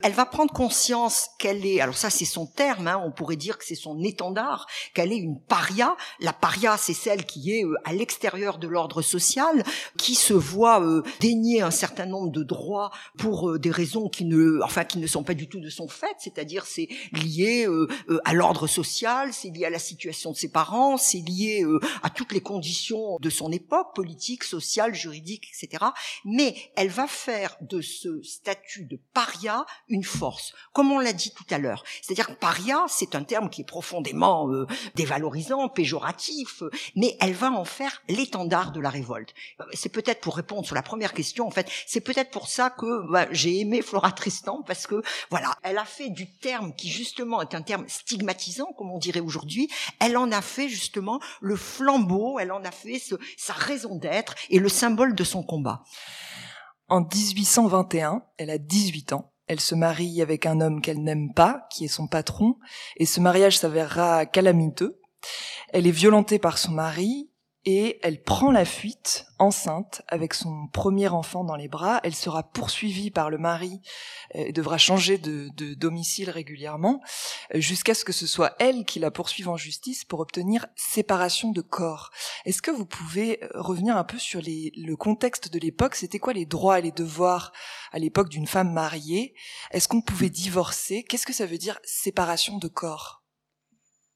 elle 0.00 0.12
va 0.12 0.26
prendre 0.26 0.52
conscience 0.52 1.30
qu'elle 1.40 1.66
est, 1.66 1.80
alors 1.80 1.96
ça 1.96 2.08
c'est 2.08 2.24
son 2.24 2.46
terme, 2.46 2.86
hein, 2.86 3.02
on 3.04 3.10
pourrait 3.10 3.34
dire 3.34 3.58
que 3.58 3.64
c'est 3.64 3.74
son 3.74 4.00
étendard, 4.04 4.68
qu'elle 4.94 5.12
est 5.12 5.18
une 5.18 5.40
paria. 5.40 5.96
La 6.20 6.32
paria, 6.32 6.76
c'est 6.76 6.94
celle 6.94 7.26
qui 7.26 7.52
est 7.52 7.64
euh, 7.64 7.74
à 7.84 7.92
l'extérieur 7.92 8.58
de 8.58 8.68
l'ordre 8.68 9.02
social, 9.02 9.64
qui 9.96 10.14
se 10.14 10.34
voit 10.34 10.80
euh, 10.82 11.02
dénier 11.18 11.62
un 11.62 11.72
certain 11.72 12.06
nombre 12.06 12.30
de 12.30 12.44
droits 12.44 12.92
pour 13.18 13.50
euh, 13.50 13.58
des 13.58 13.72
raisons 13.72 14.08
qui 14.08 14.24
ne, 14.24 14.60
enfin 14.62 14.84
qui 14.84 14.98
ne 14.98 15.06
sont 15.08 15.24
pas 15.24 15.34
du 15.34 15.48
tout 15.48 15.58
de 15.58 15.68
son 15.68 15.88
fait, 15.88 16.14
c'est-à-dire 16.18 16.64
c'est 16.66 16.88
lié 17.12 17.66
à 18.24 18.34
l'ordre 18.34 18.66
social, 18.66 19.32
c'est 19.32 19.48
lié 19.48 19.64
à 19.64 19.70
la 19.70 19.78
situation 19.78 20.30
de 20.30 20.36
ses 20.36 20.50
parents, 20.50 20.96
c'est 20.96 21.18
lié 21.18 21.64
à 22.02 22.10
toutes 22.10 22.32
les 22.32 22.40
conditions 22.40 23.16
de 23.20 23.30
son 23.30 23.50
époque, 23.50 23.94
politique, 23.94 24.44
sociale, 24.44 24.94
juridique, 24.94 25.48
etc. 25.48 25.84
Mais 26.24 26.54
elle 26.76 26.88
va 26.88 27.06
faire 27.06 27.56
de 27.60 27.80
ce 27.80 28.22
statut 28.22 28.84
de 28.84 29.00
paria 29.12 29.66
une 29.88 30.04
force, 30.04 30.52
comme 30.72 30.92
on 30.92 30.98
l'a 30.98 31.12
dit 31.12 31.32
tout 31.32 31.46
à 31.50 31.58
l'heure. 31.58 31.84
C'est-à-dire 32.02 32.28
que 32.28 32.32
paria, 32.32 32.84
c'est 32.88 33.14
un 33.14 33.24
terme 33.24 33.50
qui 33.50 33.62
est 33.62 33.64
profondément 33.64 34.50
euh, 34.50 34.66
dévalorisant, 34.94 35.68
péjoratif, 35.68 36.62
mais 36.96 37.16
elle 37.20 37.32
va 37.32 37.50
en 37.50 37.64
faire 37.64 38.02
l'étendard 38.08 38.72
de 38.72 38.80
la 38.80 38.90
révolte. 38.90 39.34
C'est 39.72 39.88
peut-être 39.88 40.20
pour 40.20 40.36
répondre 40.36 40.66
sur 40.66 40.74
la 40.74 40.82
première 40.82 41.12
question, 41.12 41.46
en 41.46 41.50
fait, 41.50 41.68
c'est 41.86 42.00
peut-être 42.00 42.30
pour 42.30 42.48
ça 42.48 42.70
que 42.70 43.10
bah, 43.10 43.26
j'ai 43.30 43.60
aimé 43.60 43.82
Flora 43.82 44.12
Tristan, 44.12 44.62
parce 44.66 44.86
que 44.86 45.02
voilà, 45.30 45.54
elle 45.62 45.78
a 45.78 45.84
fait 45.84 46.10
du 46.10 46.30
terme 46.30 46.74
qui 46.74 46.88
justement 46.88 47.42
est 47.42 47.54
un 47.54 47.62
terme 47.62 47.84
stigmatisant, 47.88 48.72
comme 48.76 48.90
on 48.90 48.98
dirait 48.98 49.20
aujourd'hui, 49.20 49.68
elle 50.00 50.16
en 50.16 50.30
a 50.32 50.42
fait 50.42 50.68
justement 50.68 51.20
le 51.40 51.56
flambeau, 51.56 52.38
elle 52.38 52.52
en 52.52 52.64
a 52.64 52.70
fait 52.70 53.02
sa 53.36 53.52
raison 53.52 53.96
d'être 53.96 54.34
et 54.50 54.58
le 54.58 54.68
symbole 54.68 55.14
de 55.14 55.24
son 55.24 55.42
combat. 55.42 55.82
En 56.88 57.00
1821, 57.02 58.22
elle 58.38 58.50
a 58.50 58.58
18 58.58 59.12
ans. 59.12 59.32
Elle 59.48 59.60
se 59.60 59.74
marie 59.74 60.22
avec 60.22 60.46
un 60.46 60.60
homme 60.60 60.80
qu'elle 60.80 61.02
n'aime 61.02 61.32
pas, 61.34 61.66
qui 61.70 61.86
est 61.86 61.88
son 61.88 62.06
patron, 62.06 62.56
et 62.96 63.06
ce 63.06 63.20
mariage 63.20 63.58
s'avérera 63.58 64.26
calamiteux. 64.26 65.00
Elle 65.70 65.86
est 65.86 65.92
violentée 65.92 66.38
par 66.38 66.58
son 66.58 66.72
mari, 66.72 67.30
et 67.70 67.98
elle 68.02 68.22
prend 68.22 68.50
la 68.50 68.64
fuite 68.64 69.26
enceinte 69.38 70.00
avec 70.08 70.32
son 70.32 70.68
premier 70.68 71.08
enfant 71.08 71.44
dans 71.44 71.54
les 71.54 71.68
bras. 71.68 72.00
Elle 72.02 72.14
sera 72.14 72.42
poursuivie 72.42 73.10
par 73.10 73.28
le 73.28 73.36
mari 73.36 73.82
euh, 74.36 74.44
et 74.46 74.52
devra 74.52 74.78
changer 74.78 75.18
de, 75.18 75.50
domicile 75.74 76.30
régulièrement 76.30 77.02
euh, 77.54 77.60
jusqu'à 77.60 77.92
ce 77.92 78.06
que 78.06 78.12
ce 78.14 78.26
soit 78.26 78.56
elle 78.58 78.86
qui 78.86 79.00
la 79.00 79.10
poursuive 79.10 79.50
en 79.50 79.58
justice 79.58 80.06
pour 80.06 80.20
obtenir 80.20 80.64
séparation 80.76 81.50
de 81.50 81.60
corps. 81.60 82.10
Est-ce 82.46 82.62
que 82.62 82.70
vous 82.70 82.86
pouvez 82.86 83.44
euh, 83.44 83.48
revenir 83.56 83.98
un 83.98 84.04
peu 84.04 84.18
sur 84.18 84.40
le 84.42 84.94
contexte 84.94 85.52
de 85.52 85.58
l'époque? 85.58 85.94
C'était 85.94 86.18
quoi 86.18 86.32
les 86.32 86.46
droits 86.46 86.78
et 86.78 86.82
les 86.82 86.90
devoirs 86.90 87.52
à 87.92 87.98
l'époque 87.98 88.30
d'une 88.30 88.46
femme 88.46 88.72
mariée? 88.72 89.34
Est-ce 89.72 89.88
qu'on 89.88 90.00
pouvait 90.00 90.30
divorcer? 90.30 91.02
Qu'est-ce 91.02 91.26
que 91.26 91.34
ça 91.34 91.44
veut 91.44 91.58
dire 91.58 91.78
séparation 91.84 92.56
de 92.56 92.68
corps? 92.68 93.27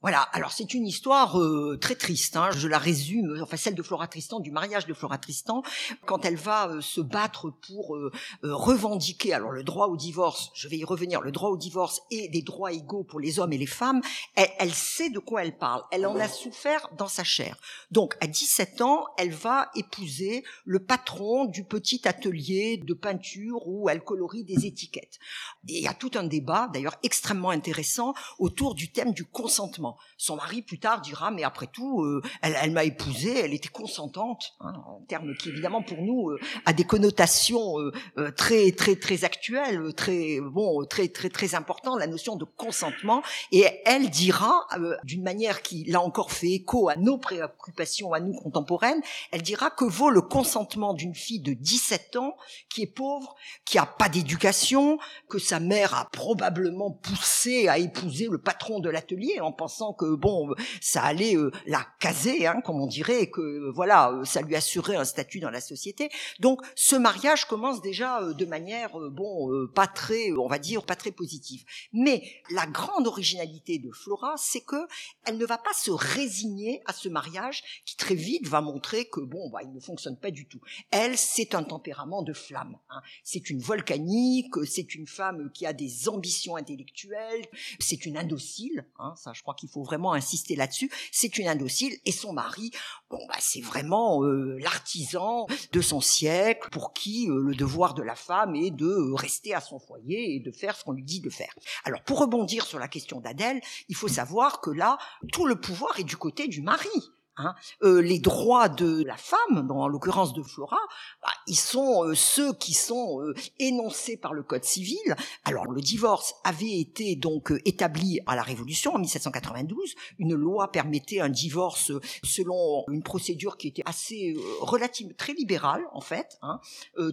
Voilà, 0.03 0.23
alors 0.33 0.51
c'est 0.51 0.75
une 0.75 0.85
histoire 0.85 1.39
euh, 1.39 1.79
très 1.81 1.95
triste, 1.95 2.37
hein. 2.37 2.51
je 2.51 2.67
la 2.67 2.79
résume, 2.79 3.39
enfin 3.41 3.57
celle 3.57 3.77
de 3.77 3.83
Flora 3.85 4.09
Tristan, 4.09 4.41
du 4.41 4.51
mariage 4.51 4.87
de 4.87 4.95
Flora 4.95 5.17
Tristan, 5.17 5.63
quand 6.07 6.25
elle 6.25 6.35
va 6.35 6.69
euh, 6.69 6.81
se 6.81 7.01
battre 7.01 7.51
pour 7.51 7.95
euh, 7.95 8.11
revendiquer 8.43 9.33
alors 9.33 9.53
le 9.53 9.63
droit 9.63 9.87
au 9.87 9.97
divorce, 9.97 10.51
je 10.55 10.67
vais 10.67 10.79
y 10.79 10.85
revenir, 10.85 11.21
le 11.21 11.31
droit 11.31 11.51
au 11.51 11.57
divorce 11.57 12.03
et 12.11 12.29
des 12.29 12.43
droits 12.43 12.73
égaux 12.73 13.05
pour 13.05 13.21
les 13.21 13.39
hommes 13.39 13.53
et 13.53 13.59
les 13.59 13.67
femmes, 13.67 14.01
elle, 14.35 14.51
elle 14.59 14.75
sait 14.75 15.09
de 15.09 15.21
quoi 15.21 15.45
elle 15.45 15.57
parle, 15.57 15.83
elle 15.93 16.05
en 16.05 16.17
a 16.17 16.29
souffert 16.29 16.89
dans 16.99 17.07
sa 17.07 17.23
chair. 17.23 17.57
Donc 17.93 18.17
à 18.21 18.27
17 18.27 18.81
ans, 18.81 19.07
elle 19.19 19.33
va 19.33 19.71
épouser 19.77 20.43
le 20.65 20.81
patron 20.81 21.45
du 21.45 21.63
petit 21.63 22.09
atelier 22.09 22.77
de 22.77 22.95
peinture 22.95 23.69
où 23.69 23.89
elle 23.89 24.03
colorie 24.03 24.43
des 24.43 24.67
étiquettes. 24.67 25.21
Et 25.69 25.79
il 25.79 25.83
y 25.85 25.89
a 25.89 25.95
tout 25.95 26.11
un 26.15 26.25
débat, 26.25 26.69
d'ailleurs 26.73 26.97
extrêmement 27.05 27.51
intéressant, 27.51 28.15
autour 28.41 28.75
du 28.75 28.91
thème 28.91 29.13
du 29.13 29.25
consentement. 29.25 29.92
Son 30.17 30.37
mari 30.37 30.63
plus 30.63 30.79
tard 30.79 31.01
dira 31.01 31.31
mais 31.31 31.45
après 31.45 31.67
tout, 31.67 32.03
euh, 32.03 32.23
elle, 32.43 32.73
m'a 32.73 32.85
épousée, 32.85 33.39
elle 33.39 33.55
était 33.55 33.69
consentante, 33.69 34.55
hein, 34.61 34.73
en 34.87 35.01
termes 35.09 35.35
qui 35.37 35.49
évidemment 35.49 35.83
pour 35.83 35.99
nous 35.99 36.31
euh, 36.31 36.41
a 36.67 36.73
des 36.73 36.85
connotations 36.85 37.79
euh, 37.79 38.31
très 38.37 38.73
très 38.73 38.97
très 38.97 39.25
actuelles, 39.25 39.95
très 39.95 40.41
bon, 40.41 40.85
très 40.85 41.09
très 41.09 41.29
très 41.29 41.55
important 41.55 41.97
la 41.97 42.07
notion 42.07 42.37
de 42.37 42.45
consentement. 42.45 43.23
Et 43.51 43.67
elle 43.85 44.11
dira 44.11 44.67
d'une 45.05 45.23
manière 45.23 45.63
qui 45.63 45.85
là 45.85 46.01
encore 46.01 46.33
fait 46.33 46.53
écho 46.53 46.89
à 46.89 46.97
nos 46.97 47.19
préoccupations 47.19 48.13
à 48.13 48.21
nous 48.21 48.33
contemporaines, 48.33 49.03
elle 49.31 49.43
dira 49.43 49.71
que 49.71 49.85
vaut 49.85 50.11
le 50.11 50.23
consentement 50.23 50.95
d'une 50.95 51.15
fille 51.15 51.41
de 51.41 51.53
17 51.53 52.17
ans 52.17 52.37
qui 52.69 52.83
est 52.83 52.87
pauvre, 52.87 53.35
qui 53.65 53.79
a 53.79 53.87
pas 53.87 54.09
d'éducation, 54.09 54.99
que 55.29 55.39
sa 55.39 55.61
mère 55.61 55.95
a 55.95 56.07
probablement 56.11 56.91
poussé 56.91 57.69
à 57.69 57.79
épouser 57.79 58.29
le 58.31 58.39
patron 58.39 58.81
de 58.81 58.91
l'atelier 58.91 59.41
en 59.41 59.53
pensant 59.53 59.82
que 59.93 60.15
bon, 60.15 60.55
ça 60.81 61.03
allait 61.03 61.37
la 61.67 61.85
caser, 61.99 62.47
hein, 62.47 62.61
comme 62.65 62.81
on 62.81 62.87
dirait, 62.87 63.23
et 63.23 63.31
que 63.31 63.71
voilà, 63.75 64.21
ça 64.25 64.43
lui 64.43 64.55
assurait 64.55 64.97
un 64.97 65.05
statut 65.05 65.41
dans 65.41 65.51
la 65.51 65.61
société. 65.61 66.11
Donc 66.39 66.61
ce 66.77 66.95
mariage 66.95 67.47
commence 67.47 67.83
déjà 67.83 68.23
de 68.23 68.45
manière 68.45 68.91
bon, 69.11 69.67
pas 69.75 69.89
très, 69.89 70.31
on 70.33 70.47
va 70.47 70.59
dire, 70.59 70.85
pas 70.85 70.97
très 70.97 71.11
positive. 71.11 71.65
Mais 71.93 72.23
la 72.51 72.67
grande 72.67 73.07
originalité 73.07 73.79
de 73.79 73.91
Flora, 73.91 74.35
c'est 74.37 74.61
que 74.61 74.87
elle 75.25 75.39
ne 75.39 75.47
va 75.47 75.59
pas 75.59 75.73
se 75.73 75.91
résigner 75.91 76.83
à 76.87 76.93
ce 76.93 77.09
mariage 77.09 77.83
qui 77.85 77.97
très 77.97 78.15
vite 78.15 78.47
va 78.47 78.61
montrer 78.61 79.07
que 79.07 79.21
bon, 79.21 79.51
bah, 79.51 79.61
il 79.63 79.73
ne 79.73 79.81
fonctionne 79.81 80.17
pas 80.17 80.31
du 80.31 80.47
tout. 80.47 80.61
Elle, 80.91 81.17
c'est 81.17 81.55
un 81.55 81.63
tempérament 81.63 82.23
de 82.23 82.33
flamme. 82.33 82.79
Hein. 82.91 83.01
C'est 83.25 83.51
une 83.51 83.61
volcanique, 83.61 84.55
c'est 84.65 84.95
une 84.95 85.07
femme 85.07 85.51
qui 85.53 85.67
a 85.67 85.73
des 85.73 86.09
ambitions 86.09 86.57
intellectuelles, 86.57 87.45
c'est 87.79 88.07
une 88.07 88.17
indocile. 88.17 88.87
Hein, 88.99 89.15
ça, 89.17 89.33
je 89.33 89.43
crois 89.43 89.55
qu'il 89.55 89.69
faut 89.73 89.83
vraiment 89.83 90.13
insister 90.13 90.57
là-dessus. 90.57 90.91
C'est 91.11 91.39
une 91.39 91.49
indocile 91.49 91.97
et 92.05 92.13
son 92.13 92.33
mari, 92.33 92.71
bon, 93.11 93.19
bah, 93.29 93.37
c'est 93.41 93.61
vraiment 93.61 94.23
euh, 94.25 94.59
l'artisan 94.61 95.47
de 95.73 95.81
son 95.81 96.01
siècle 96.01 96.69
pour 96.71 96.93
qui 96.93 97.29
euh, 97.29 97.41
le 97.41 97.55
devoir 97.55 97.95
de 97.95 98.03
la 98.03 98.15
femme 98.15 98.55
est 98.55 98.71
de 98.71 99.13
rester 99.15 99.55
à 99.55 99.61
son 99.61 99.79
foyer 99.79 100.35
et 100.35 100.41
de 100.41 100.53
faire 100.53 100.77
ce 100.77 100.85
qu'on 100.85 100.93
lui 100.93 101.05
dit 101.05 101.21
de 101.21 101.31
faire. 101.31 101.55
Alors, 101.85 102.03
pour 102.03 102.19
rebondir 102.19 102.67
sur 102.67 102.79
la 102.79 102.89
question 102.89 103.21
d'Adèle, 103.21 103.61
il 103.89 103.97
faut 103.97 104.09
savoir 104.09 104.61
que 104.61 104.71
là, 104.71 104.99
tout 105.33 105.47
le 105.47 105.61
pouvoir 105.61 105.99
est 105.99 106.05
du 106.05 106.17
côté 106.17 106.49
du 106.49 106.63
mari. 106.63 106.89
Hein. 107.37 107.55
Euh, 107.83 108.03
les 108.03 108.19
droits 108.19 108.69
de 108.69 109.03
la 109.05 109.17
femme, 109.17 109.67
dans 109.67 109.89
l'occurrence 109.89 110.35
de 110.35 110.43
Flora, 110.43 110.79
bah, 111.23 111.29
ils 111.47 111.57
sont 111.57 112.05
euh, 112.05 112.15
ceux 112.15 112.53
qui 112.53 112.75
sont 112.75 113.23
euh, 113.23 113.35
énoncés 113.59 114.19
par 114.19 114.35
le 114.35 114.43
Code 114.43 114.65
civil. 114.65 115.17
Alors 115.45 115.67
le 115.67 115.81
divorce 115.81 116.35
avait 116.45 116.79
été 116.79 117.17
donc 117.17 117.53
établi 117.65 118.21
à 118.27 118.37
la 118.37 118.43
Révolution 118.43 118.95
en 118.95 118.99
1792. 118.99 119.95
Une 120.19 120.35
loi 120.35 120.71
permettait 120.71 121.21
un 121.21 121.31
divorce 121.31 121.93
selon 122.23 122.85
une 122.91 123.03
procédure 123.03 123.57
qui 123.57 123.69
était 123.69 123.83
assez 123.87 124.37
relative, 124.61 125.15
très 125.15 125.33
libérale 125.33 125.85
en 125.93 126.01
fait, 126.01 126.39
hein, 126.43 126.61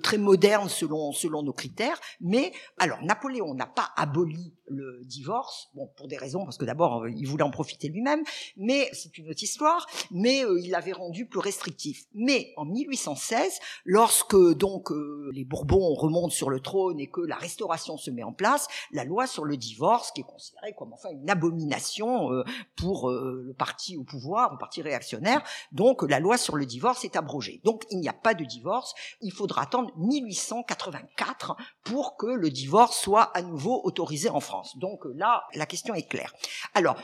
très 0.04 0.18
moderne 0.18 0.68
selon 0.70 1.12
selon 1.12 1.44
nos 1.44 1.54
critères. 1.54 2.00
Mais 2.20 2.52
alors 2.78 3.02
Napoléon 3.04 3.54
n'a 3.54 3.68
pas 3.68 3.90
aboli 3.96 4.54
le 4.70 5.02
divorce, 5.04 5.70
bon 5.74 5.88
pour 5.96 6.08
des 6.08 6.18
raisons 6.18 6.44
parce 6.46 6.58
que 6.58 6.66
d'abord 6.66 7.08
il 7.08 7.28
voulait 7.28 7.44
en 7.44 7.52
profiter 7.52 7.90
lui-même, 7.90 8.24
mais 8.58 8.90
c'est 8.94 9.18
une 9.18 9.30
autre 9.30 9.44
histoire 9.44 9.88
mais 10.12 10.44
euh, 10.44 10.60
il 10.60 10.72
l'avait 10.72 10.92
rendu 10.92 11.26
plus 11.26 11.40
restrictif. 11.40 12.06
Mais 12.14 12.54
en 12.58 12.66
1816, 12.66 13.60
lorsque 13.86 14.36
donc 14.36 14.92
euh, 14.92 15.30
les 15.34 15.46
Bourbons 15.46 15.94
remontent 15.94 16.30
sur 16.30 16.50
le 16.50 16.60
trône 16.60 17.00
et 17.00 17.08
que 17.08 17.22
la 17.22 17.36
restauration 17.36 17.98
se 17.98 18.12
met 18.12 18.24
en 18.24 18.34
place, 18.34 18.68
la 18.92 19.04
loi 19.04 19.28
sur 19.28 19.46
le 19.46 19.58
divorce, 19.58 20.12
qui 20.12 20.22
est 20.22 20.26
considérée 20.26 20.74
comme 20.78 20.94
enfin 20.94 21.10
une 21.12 21.30
abomination 21.30 22.32
euh, 22.32 22.44
pour 22.76 23.10
le 23.10 23.54
parti 23.58 23.98
au 23.98 24.04
pouvoir, 24.04 24.52
le 24.52 24.58
parti 24.58 24.82
réactionnaire, 24.82 25.44
donc 25.72 26.04
la 26.10 26.20
loi 26.20 26.38
sur 26.38 26.56
le 26.56 26.66
divorce 26.66 27.04
est 27.06 27.16
abrogée. 27.16 27.62
Donc 27.64 27.86
il 27.92 28.00
n'y 28.00 28.10
a 28.10 28.14
pas 28.14 28.34
de 28.34 28.44
divorce, 28.44 28.94
il 29.22 29.32
faudra 29.32 29.64
attendre 29.64 29.92
1884 29.98 31.56
pour 31.84 32.18
que 32.18 32.28
le 32.28 32.50
divorce 32.50 33.00
soit 33.00 33.24
à 33.36 33.42
nouveau 33.42 33.82
autorisé 33.84 34.30
en 34.30 34.40
France. 34.40 34.59
Donc 34.75 35.01
là, 35.16 35.44
la 35.54 35.66
question 35.66 35.94
est 35.94 36.08
claire. 36.08 36.34
Alors, 36.74 36.96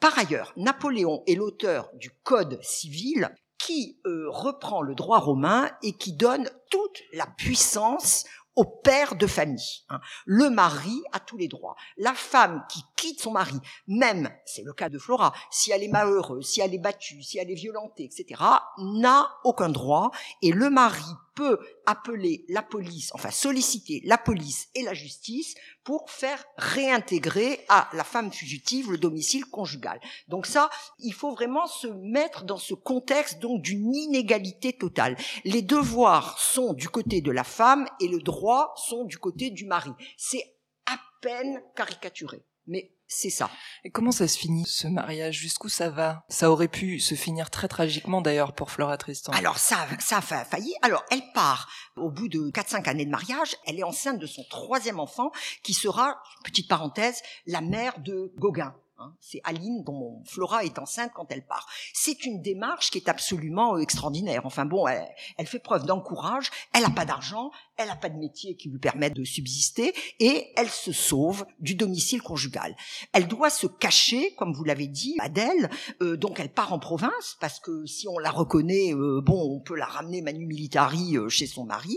par 0.00 0.18
ailleurs, 0.18 0.52
Napoléon 0.56 1.22
est 1.26 1.34
l'auteur 1.34 1.90
du 1.94 2.10
Code 2.22 2.58
civil 2.62 3.30
qui 3.58 4.00
euh, 4.06 4.26
reprend 4.30 4.82
le 4.82 4.94
droit 4.94 5.18
romain 5.18 5.70
et 5.82 5.92
qui 5.92 6.12
donne 6.12 6.48
toute 6.70 7.02
la 7.12 7.26
puissance 7.26 8.24
au 8.58 8.64
père 8.64 9.14
de 9.14 9.28
famille. 9.28 9.84
Hein. 9.88 10.00
Le 10.26 10.50
mari 10.50 11.00
a 11.12 11.20
tous 11.20 11.36
les 11.36 11.46
droits. 11.46 11.76
La 11.96 12.12
femme 12.12 12.64
qui 12.68 12.80
quitte 12.96 13.20
son 13.20 13.30
mari, 13.30 13.56
même, 13.86 14.28
c'est 14.46 14.64
le 14.64 14.72
cas 14.72 14.88
de 14.88 14.98
Flora, 14.98 15.32
si 15.52 15.70
elle 15.70 15.84
est 15.84 15.88
malheureuse, 15.88 16.44
si 16.44 16.60
elle 16.60 16.74
est 16.74 16.78
battue, 16.78 17.22
si 17.22 17.38
elle 17.38 17.52
est 17.52 17.54
violentée, 17.54 18.04
etc., 18.04 18.42
n'a 18.78 19.28
aucun 19.44 19.68
droit. 19.68 20.10
Et 20.42 20.50
le 20.50 20.70
mari 20.70 21.04
peut 21.38 21.60
appeler 21.86 22.44
la 22.48 22.62
police, 22.62 23.10
enfin 23.14 23.30
solliciter 23.30 24.02
la 24.04 24.18
police 24.18 24.66
et 24.74 24.82
la 24.82 24.92
justice 24.92 25.54
pour 25.84 26.10
faire 26.10 26.44
réintégrer 26.56 27.64
à 27.68 27.88
la 27.92 28.02
femme 28.02 28.32
fugitive 28.32 28.90
le 28.90 28.98
domicile 28.98 29.44
conjugal. 29.44 30.00
Donc 30.26 30.46
ça, 30.46 30.68
il 30.98 31.14
faut 31.14 31.30
vraiment 31.30 31.68
se 31.68 31.86
mettre 31.86 32.42
dans 32.42 32.56
ce 32.56 32.74
contexte 32.74 33.38
donc 33.38 33.62
d'une 33.62 33.94
inégalité 33.94 34.72
totale. 34.72 35.16
Les 35.44 35.62
devoirs 35.62 36.40
sont 36.40 36.72
du 36.72 36.88
côté 36.88 37.20
de 37.20 37.30
la 37.30 37.44
femme 37.44 37.86
et 38.00 38.08
le 38.08 38.18
droit 38.18 38.74
sont 38.76 39.04
du 39.04 39.16
côté 39.16 39.50
du 39.50 39.64
mari. 39.64 39.92
C'est 40.16 40.56
à 40.86 40.98
peine 41.20 41.62
caricaturé. 41.76 42.42
Mais 42.66 42.97
c'est 43.08 43.30
ça. 43.30 43.50
Et 43.84 43.90
comment 43.90 44.12
ça 44.12 44.28
se 44.28 44.38
finit 44.38 44.66
ce 44.66 44.86
mariage? 44.86 45.36
Jusqu'où 45.36 45.68
ça 45.68 45.88
va? 45.88 46.24
Ça 46.28 46.50
aurait 46.50 46.68
pu 46.68 47.00
se 47.00 47.14
finir 47.14 47.50
très 47.50 47.66
tragiquement 47.66 48.20
d'ailleurs 48.20 48.54
pour 48.54 48.70
Flora 48.70 48.98
Tristan. 48.98 49.32
Alors 49.32 49.58
ça, 49.58 49.88
ça 49.98 50.18
a 50.18 50.44
failli. 50.44 50.74
Alors 50.82 51.04
elle 51.10 51.22
part 51.32 51.68
au 51.96 52.10
bout 52.10 52.28
de 52.28 52.50
4-5 52.50 52.88
années 52.88 53.06
de 53.06 53.10
mariage. 53.10 53.56
Elle 53.66 53.78
est 53.78 53.84
enceinte 53.84 54.18
de 54.18 54.26
son 54.26 54.44
troisième 54.50 55.00
enfant 55.00 55.30
qui 55.62 55.72
sera, 55.72 56.20
petite 56.44 56.68
parenthèse, 56.68 57.22
la 57.46 57.62
mère 57.62 57.98
de 58.00 58.32
Gauguin. 58.36 58.74
Hein. 59.00 59.14
C'est 59.20 59.40
Aline 59.44 59.84
dont 59.84 60.22
Flora 60.24 60.64
est 60.64 60.78
enceinte 60.78 61.12
quand 61.14 61.26
elle 61.30 61.46
part. 61.46 61.68
C'est 61.94 62.24
une 62.24 62.42
démarche 62.42 62.90
qui 62.90 62.98
est 62.98 63.08
absolument 63.08 63.76
euh, 63.76 63.78
extraordinaire. 63.78 64.42
Enfin 64.44 64.64
bon, 64.64 64.88
elle, 64.88 65.46
fait 65.46 65.60
preuve 65.60 65.86
d'encourage. 65.86 66.50
Elle 66.74 66.82
n'a 66.82 66.90
pas 66.90 67.04
d'argent, 67.04 67.52
elle 67.76 67.86
n'a 67.86 67.96
pas 67.96 68.08
de 68.08 68.18
métier 68.18 68.56
qui 68.56 68.68
lui 68.68 68.80
permette 68.80 69.14
de 69.14 69.22
subsister 69.22 69.94
et 70.18 70.48
elle 70.56 70.68
se 70.68 70.90
sauve 70.90 71.46
du 71.60 71.76
domicile 71.76 72.22
conjugal. 72.22 72.74
Elle 73.12 73.28
doit 73.28 73.50
se 73.50 73.68
cacher, 73.68 74.34
comme 74.34 74.52
vous 74.52 74.64
l'avez 74.64 74.88
dit, 74.88 75.14
Adèle. 75.20 75.70
Euh, 76.02 76.16
donc 76.16 76.40
elle 76.40 76.52
part 76.52 76.72
en 76.72 76.80
province 76.80 77.36
parce 77.40 77.60
que 77.60 77.86
si 77.86 78.08
on 78.08 78.18
la 78.18 78.32
reconnaît, 78.32 78.94
euh, 78.94 79.20
bon, 79.20 79.56
on 79.56 79.60
peut 79.60 79.76
la 79.76 79.86
ramener 79.86 80.22
manu 80.22 80.46
militari 80.46 81.14
chez 81.28 81.46
son 81.46 81.64
mari. 81.64 81.96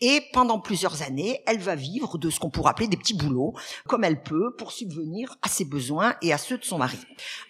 Et 0.00 0.20
pendant 0.32 0.58
plusieurs 0.58 1.02
années, 1.02 1.42
elle 1.46 1.60
va 1.60 1.76
vivre 1.76 2.18
de 2.18 2.28
ce 2.28 2.40
qu'on 2.40 2.50
pourrait 2.50 2.70
appeler 2.70 2.88
des 2.88 2.96
petits 2.96 3.14
boulots, 3.14 3.54
comme 3.86 4.02
elle 4.02 4.22
peut, 4.22 4.56
pour 4.56 4.72
subvenir 4.72 5.36
à 5.42 5.48
ses 5.48 5.64
besoins 5.64 6.16
et 6.22 6.32
à 6.32 6.39
ceux 6.40 6.58
de 6.58 6.64
son 6.64 6.78
mari. 6.78 6.98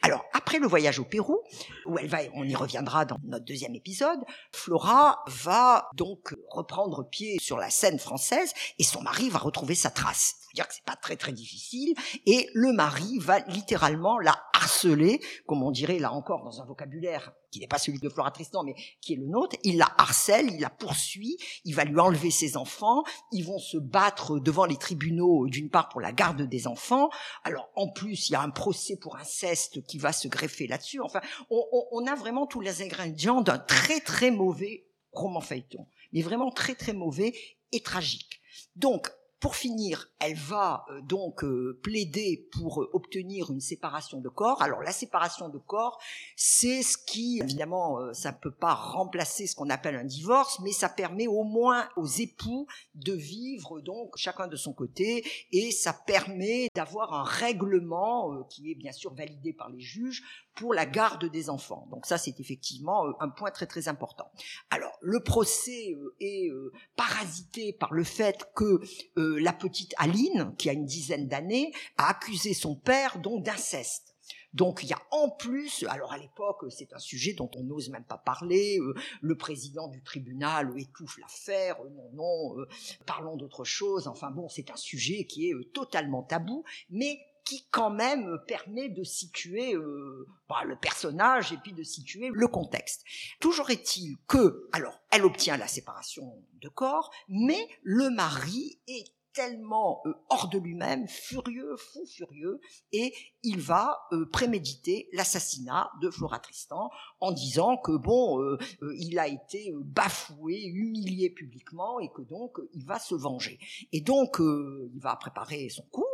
Alors, 0.03 0.25
après 0.33 0.59
le 0.59 0.67
voyage 0.67 0.99
au 0.99 1.05
Pérou, 1.05 1.41
où 1.87 1.99
elle 1.99 2.09
va, 2.09 2.19
on 2.35 2.45
y 2.45 2.55
reviendra 2.55 3.05
dans 3.05 3.19
notre 3.25 3.45
deuxième 3.45 3.75
épisode, 3.75 4.21
Flora 4.53 5.23
va 5.27 5.89
donc 5.95 6.35
reprendre 6.51 7.09
pied 7.09 7.39
sur 7.41 7.57
la 7.57 7.71
scène 7.71 7.99
française 7.99 8.53
et 8.79 8.85
son 8.85 9.03
mari 9.03 9.31
va 9.31 9.39
retrouver 9.39 9.75
sa 9.75 9.91
trace 9.91 10.40
dire 10.55 10.67
que 10.67 10.75
c'est 10.75 10.85
pas 10.85 10.97
très 10.97 11.17
très 11.17 11.33
difficile. 11.33 11.95
Et 12.27 12.49
le 12.55 12.73
mari 12.73 13.19
va 13.19 13.41
littéralement 13.41 14.19
la 14.19 14.37
harceler, 14.53 15.21
comme 15.47 15.63
on 15.63 15.71
dirait 15.71 15.99
là 15.99 16.13
encore 16.13 16.45
dans 16.45 16.61
un 16.61 16.67
vocabulaire 16.67 17.33
qui 17.51 17.61
n'est 17.61 17.67
pas 17.67 17.79
celui 17.79 17.99
de 17.99 18.09
Flora 18.09 18.31
Tristan, 18.31 18.63
mais 18.63 18.75
qui 19.01 19.15
est 19.15 19.17
le 19.17 19.27
nôtre. 19.27 19.57
Il 19.65 19.79
la 19.79 19.93
harcèle, 19.99 20.51
il 20.53 20.61
la 20.61 20.71
poursuit, 20.71 21.37
il 21.65 21.75
va 21.75 21.85
lui 21.85 21.99
enlever 21.99 22.31
ses 22.31 22.57
enfants. 22.57 23.03
Ils 23.33 23.45
vont 23.45 23.59
se 23.59 23.77
battre 23.79 24.39
devant 24.39 24.67
les 24.67 24.77
tribunaux, 24.77 25.47
d'une 25.49 25.71
part 25.71 25.89
pour 25.89 26.01
la 26.01 26.13
garde 26.13 26.43
des 26.43 26.67
enfants. 26.67 27.11
Alors 27.45 27.71
en 27.75 27.89
plus, 27.89 28.29
il 28.29 28.33
y 28.33 28.37
a 28.37 28.43
un 28.43 28.51
procès 28.51 28.97
pour 28.97 29.17
inceste 29.17 29.85
qui 29.87 29.99
va 29.99 30.13
se 30.13 30.29
greffer 30.29 30.67
là-dessus. 30.67 31.01
Enfin, 31.01 31.21
on, 31.51 31.65
on 31.93 32.07
a 32.07 32.15
vraiment 32.15 32.47
tous 32.47 32.61
les 32.61 32.83
ingrédients 32.83 33.41
d'un 33.41 33.59
très 33.59 34.01
très 34.01 34.31
mauvais 34.31 34.87
roman 35.13 35.41
feuilleton, 35.41 35.87
mais 36.13 36.23
vraiment 36.23 36.51
très 36.51 36.75
très 36.75 36.93
mauvais 36.93 37.33
et 37.73 37.81
tragique. 37.81 38.41
Donc, 38.77 39.11
pour 39.41 39.57
finir, 39.57 40.11
elle 40.21 40.37
va 40.37 40.85
euh, 40.91 41.01
donc 41.01 41.43
euh, 41.45 41.81
plaider 41.83 42.47
pour 42.53 42.83
euh, 42.83 42.91
obtenir 42.93 43.51
une 43.51 43.61
séparation 43.61 44.21
de 44.21 44.29
corps. 44.29 44.61
Alors 44.61 44.83
la 44.83 44.93
séparation 44.93 45.49
de 45.49 45.57
corps, 45.57 45.99
c'est 46.37 46.83
ce 46.83 46.99
qui, 46.99 47.41
évidemment, 47.43 48.13
ça 48.13 48.33
ne 48.33 48.37
peut 48.37 48.53
pas 48.53 48.75
remplacer 48.75 49.47
ce 49.47 49.57
qu'on 49.57 49.71
appelle 49.71 49.97
un 49.97 50.05
divorce, 50.05 50.61
mais 50.61 50.73
ça 50.73 50.91
permet 50.91 51.27
au 51.27 51.43
moins 51.43 51.89
aux 51.97 52.07
époux 52.07 52.67
de 52.95 53.15
vivre 53.15 53.81
donc 53.81 54.17
chacun 54.17 54.47
de 54.47 54.57
son 54.57 54.75
côté 54.75 55.25
et 55.53 55.71
ça 55.71 55.95
permet 55.95 56.69
d'avoir 56.75 57.15
un 57.15 57.25
règlement 57.25 58.43
qui 58.51 58.71
est 58.71 58.75
bien 58.75 58.93
sûr 58.93 59.15
validé 59.15 59.55
par 59.55 59.71
les 59.71 59.81
juges 59.81 60.23
pour 60.61 60.75
la 60.75 60.85
garde 60.85 61.25
des 61.25 61.49
enfants. 61.49 61.89
Donc 61.91 62.05
ça, 62.05 62.19
c'est 62.19 62.39
effectivement 62.39 63.07
euh, 63.07 63.13
un 63.21 63.31
point 63.31 63.51
très 63.51 63.67
très 63.67 63.89
important. 63.89 64.31
Alors, 64.69 64.93
le 65.01 65.21
procès 65.21 65.95
euh, 65.95 66.15
est 66.21 66.51
euh, 66.51 66.71
parasité 66.97 67.73
par 67.73 67.95
le 67.95 68.05
fait 68.05 68.47
que 68.55 68.81
la 69.17 69.55
petite 69.55 69.95
Aline, 69.97 70.55
qui 70.59 70.69
a 70.69 70.75
une 70.75 70.85
dizaine 70.85 71.29
d'années, 71.29 71.73
a 71.97 72.11
accusé 72.11 72.53
son 72.53 72.77
père 72.77 73.21
donc 73.21 73.43
d'inceste. 73.43 74.15
Donc 74.53 74.81
il 74.83 74.91
y 74.91 74.93
a 74.93 75.01
en 75.13 75.31
plus, 75.31 75.85
alors 75.89 76.13
à 76.13 76.19
l'époque 76.19 76.67
c'est 76.71 76.93
un 76.93 76.99
sujet 76.99 77.33
dont 77.35 77.51
on 77.57 77.63
n'ose 77.63 77.89
même 77.89 78.05
pas 78.05 78.19
parler, 78.19 78.79
le 79.21 79.37
président 79.37 79.87
du 79.87 80.03
tribunal 80.03 80.73
étouffe 80.77 81.19
l'affaire, 81.19 81.79
non 81.85 82.11
non, 82.13 82.67
parlons 83.07 83.37
d'autre 83.37 83.63
chose, 83.63 84.09
enfin 84.09 84.31
bon 84.33 84.49
c'est 84.49 84.71
un 84.71 84.77
sujet 84.77 85.25
qui 85.25 85.51
est 85.51 85.73
totalement 85.73 86.25
tabou, 86.25 86.65
mais 86.91 87.21
qui 87.51 87.67
quand 87.73 87.91
même 87.91 88.39
permet 88.47 88.89
de 88.89 89.03
situer 89.03 89.75
euh, 89.75 90.25
bah, 90.49 90.63
le 90.65 90.77
personnage 90.77 91.53
et 91.53 91.57
puis 91.57 91.73
de 91.73 91.83
situer 91.83 92.31
le 92.33 92.47
contexte. 92.47 93.03
Toujours 93.41 93.71
est-il 93.71 94.19
que, 94.29 94.69
alors, 94.71 95.01
elle 95.11 95.25
obtient 95.25 95.57
la 95.57 95.67
séparation 95.67 96.45
de 96.63 96.69
corps, 96.69 97.11
mais 97.29 97.69
le 97.83 98.09
mari 98.11 98.79
est 98.87 99.13
tellement 99.33 100.01
euh, 100.07 100.13
hors 100.29 100.49
de 100.49 100.59
lui-même, 100.59 101.09
furieux, 101.09 101.75
fou 101.77 102.07
furieux, 102.07 102.61
et 102.93 103.13
il 103.43 103.59
va 103.59 103.99
euh, 104.13 104.27
préméditer 104.27 105.09
l'assassinat 105.13 105.91
de 106.01 106.09
Flora 106.09 106.39
Tristan 106.39 106.89
en 107.19 107.33
disant 107.33 107.79
que 107.79 107.97
bon, 107.97 108.57
il 108.97 109.19
a 109.19 109.27
été 109.27 109.73
bafoué, 109.77 110.67
humilié 110.67 111.31
publiquement, 111.31 111.99
et 111.99 112.11
que 112.13 112.23
donc 112.23 112.59
il 112.75 112.85
va 112.85 113.01
se 113.01 113.17
venger. 113.17 113.59
Et 113.91 114.01
donc 114.01 114.37
il 114.39 115.01
va 115.01 115.17
préparer 115.17 115.69
son 115.69 115.83
coup, 115.91 116.07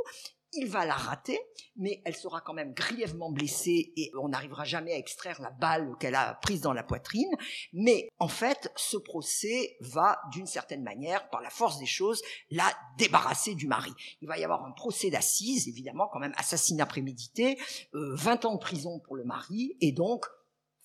il 0.52 0.68
va 0.68 0.84
la 0.84 0.94
rater, 0.94 1.38
mais 1.76 2.02
elle 2.04 2.16
sera 2.16 2.40
quand 2.40 2.54
même 2.54 2.72
grièvement 2.72 3.30
blessée 3.30 3.92
et 3.96 4.10
on 4.20 4.28
n'arrivera 4.28 4.64
jamais 4.64 4.92
à 4.92 4.98
extraire 4.98 5.40
la 5.40 5.50
balle 5.50 5.94
qu'elle 6.00 6.14
a 6.14 6.34
prise 6.34 6.60
dans 6.60 6.72
la 6.72 6.82
poitrine. 6.82 7.30
Mais 7.72 8.08
en 8.18 8.28
fait, 8.28 8.72
ce 8.76 8.96
procès 8.96 9.76
va, 9.80 10.18
d'une 10.32 10.46
certaine 10.46 10.82
manière, 10.82 11.28
par 11.30 11.40
la 11.40 11.50
force 11.50 11.78
des 11.78 11.86
choses, 11.86 12.22
la 12.50 12.72
débarrasser 12.98 13.54
du 13.54 13.66
mari. 13.66 13.92
Il 14.20 14.28
va 14.28 14.38
y 14.38 14.44
avoir 14.44 14.64
un 14.64 14.72
procès 14.72 15.10
d'assises, 15.10 15.68
évidemment, 15.68 16.08
quand 16.12 16.20
même 16.20 16.34
assassinat 16.36 16.86
prémédité, 16.86 17.58
20 17.92 18.44
euh, 18.44 18.48
ans 18.48 18.54
de 18.54 18.60
prison 18.60 19.00
pour 19.00 19.16
le 19.16 19.24
mari, 19.24 19.76
et 19.80 19.92
donc 19.92 20.26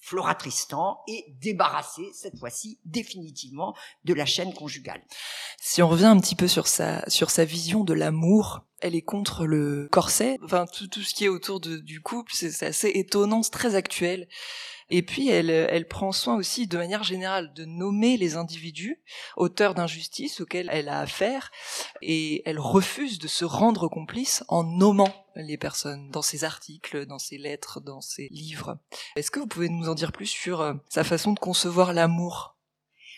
Flora 0.02 0.34
Tristan 0.36 1.00
est 1.08 1.26
débarrassée, 1.40 2.10
cette 2.14 2.38
fois-ci, 2.38 2.80
définitivement 2.86 3.76
de 4.04 4.14
la 4.14 4.26
chaîne 4.26 4.54
conjugale. 4.54 5.02
Si 5.62 5.82
on 5.84 5.88
revient 5.88 6.06
un 6.06 6.20
petit 6.20 6.36
peu 6.36 6.48
sur 6.48 6.68
sa, 6.68 7.08
sur 7.08 7.30
sa 7.30 7.46
vision 7.46 7.84
de 7.84 7.94
l'amour, 7.94 8.62
elle 8.82 8.96
est 8.96 9.04
contre 9.04 9.46
le 9.46 9.88
corset, 9.92 10.40
enfin 10.44 10.66
tout, 10.66 10.88
tout 10.88 11.04
ce 11.04 11.14
qui 11.14 11.26
est 11.26 11.30
autour 11.30 11.60
du 11.62 12.02
couple, 12.02 12.32
c'est 12.34 12.66
assez 12.66 12.90
étonnant, 12.90 13.44
c'est 13.44 13.52
très 13.52 13.76
actuel. 13.76 14.28
Et 14.94 15.04
puis 15.04 15.30
elle, 15.30 15.50
elle 15.50 15.88
prend 15.88 16.12
soin 16.12 16.36
aussi 16.36 16.68
de 16.68 16.78
manière 16.78 17.04
générale 17.04 17.54
de 17.54 17.64
nommer 17.64 18.18
les 18.18 18.36
individus 18.36 19.02
auteurs 19.38 19.74
d'injustices 19.74 20.42
auxquels 20.42 20.70
elle 20.70 20.90
a 20.90 21.00
affaire 21.00 21.50
et 22.02 22.44
elle 22.46 22.60
refuse 22.60 23.18
de 23.18 23.30
se 23.30 23.46
rendre 23.46 23.88
complice 23.88 24.44
en 24.50 24.66
nommant 24.66 25.26
les 25.38 25.58
personnes 25.58 26.10
dans 26.12 26.22
ses 26.22 26.44
articles, 26.44 27.06
dans 27.06 27.20
ses 27.20 27.38
lettres, 27.38 27.80
dans 27.80 28.02
ses 28.02 28.28
livres. 28.32 28.80
Est-ce 29.16 29.32
que 29.32 29.40
vous 29.40 29.48
pouvez 29.48 29.70
nous 29.70 29.88
en 29.88 29.96
dire 29.96 30.12
plus 30.12 30.28
sur 30.28 30.60
euh, 30.60 30.74
sa 30.90 31.06
façon 31.06 31.32
de 31.32 31.40
concevoir 31.40 31.94
l'amour? 31.94 32.58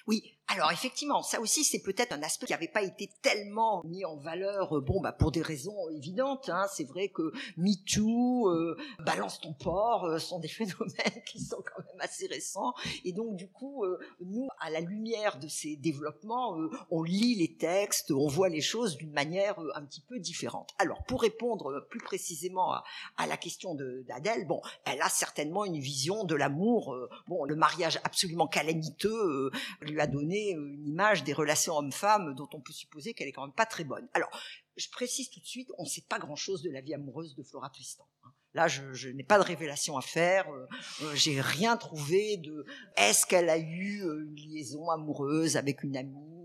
Oui, 0.06 0.33
alors 0.48 0.72
effectivement, 0.72 1.24
ça 1.24 1.40
aussi 1.40 1.64
c'est 1.64 1.82
peut-être 1.82 2.12
un 2.12 2.22
aspect 2.22 2.46
qui 2.46 2.52
n'avait 2.52 2.68
pas 2.68 2.84
été 2.84 3.10
tellement 3.22 3.82
mis 3.86 4.04
en 4.04 4.18
valeur, 4.18 4.78
euh, 4.78 4.82
bon 4.82 5.00
bah 5.00 5.14
pour 5.14 5.32
des 5.32 5.42
raisons 5.42 5.90
évidentes. 5.90 6.50
Hein, 6.50 6.66
c'est 6.72 6.84
vrai 6.84 7.10
que 7.10 7.32
MeToo, 7.58 8.50
euh, 8.50 8.78
balance 9.00 9.40
ton 9.40 9.54
port, 9.54 10.06
euh, 10.06 10.20
sont 10.20 10.40
des 10.40 10.48
phénomènes 10.50 11.24
qui 11.26 11.40
sont 11.40 11.64
quand 11.64 11.82
même 11.84 12.02
assez 12.02 12.28
récents. 12.28 12.74
Et 13.06 13.14
donc 13.14 13.36
du 13.36 13.48
coup, 13.48 13.86
nous, 14.20 14.48
à 14.60 14.70
la 14.70 14.82
lumière 14.82 15.40
de 15.40 15.48
ces 15.48 15.76
développements, 15.78 16.58
on 16.92 17.04
lit 17.04 17.36
les 17.36 17.56
textes, 17.56 18.12
on 18.12 18.28
voit 18.28 18.50
les 18.50 18.62
choses 18.62 18.98
d'une 18.98 19.14
manière 19.14 19.58
un 19.76 19.86
petit 19.86 20.02
peu 20.02 20.20
différente. 20.20 20.72
Alors 20.78 21.04
pour 21.06 21.22
répondre 21.22 21.88
plus 21.90 22.00
précisément 22.00 22.74
à, 22.74 22.84
à 23.18 23.28
la 23.28 23.38
question 23.38 23.76
d'Adèle, 23.76 24.46
bon, 24.46 24.62
elle 24.86 25.02
a 25.02 25.10
certainement 25.10 25.66
une 25.66 25.80
vision 25.80 26.26
de 26.26 26.36
l'amour. 26.36 26.96
bon, 27.28 27.46
le 27.46 27.56
mariage 27.56 28.00
absolument 28.04 28.48
calamiteux 28.48 29.50
lui 29.82 30.00
a 30.00 30.08
donné 30.08 30.33
euh, 30.34 30.74
une 30.74 30.88
image 30.88 31.24
des 31.24 31.34
relations 31.34 31.78
hommes-femmes 31.78 32.36
dont 32.36 32.50
on 32.54 32.62
peut 32.62 32.74
supposer 32.74 33.14
qu'elle 33.14 33.28
est 33.28 33.32
quand 33.32 33.46
même 33.46 33.56
pas 33.56 33.66
très 33.66 33.84
bonne. 33.84 34.08
Alors, 34.14 34.30
je 34.76 34.90
précise 34.90 35.30
tout 35.30 35.40
de 35.40 35.46
suite, 35.46 35.70
on 35.78 35.84
ne 35.84 35.90
sait 35.90 36.04
pas 36.08 36.20
grand-chose 36.20 36.62
de 36.64 36.70
la 36.70 36.82
vie 36.82 36.94
amoureuse 36.94 37.36
de 37.36 37.44
Flora 37.44 37.70
Tristan. 37.70 38.08
Hein. 38.24 38.34
Là, 38.54 38.68
je, 38.68 39.10
n'ai 39.10 39.24
pas 39.24 39.40
de 39.40 39.44
révélation 39.44 39.98
à 39.98 40.02
faire. 40.02 40.50
Euh, 40.52 40.68
euh, 41.04 41.16
j'ai 41.16 41.42
rien 41.42 41.76
trouvé 41.78 42.38
de. 42.38 42.66
Est-ce 42.98 43.26
qu'elle 43.26 43.50
a 43.50 43.58
eu 43.58 44.02
une 44.02 44.36
liaison 44.36 44.90
amoureuse 44.90 45.58
avec 45.58 45.84
une 45.84 45.98
amie 45.98 46.43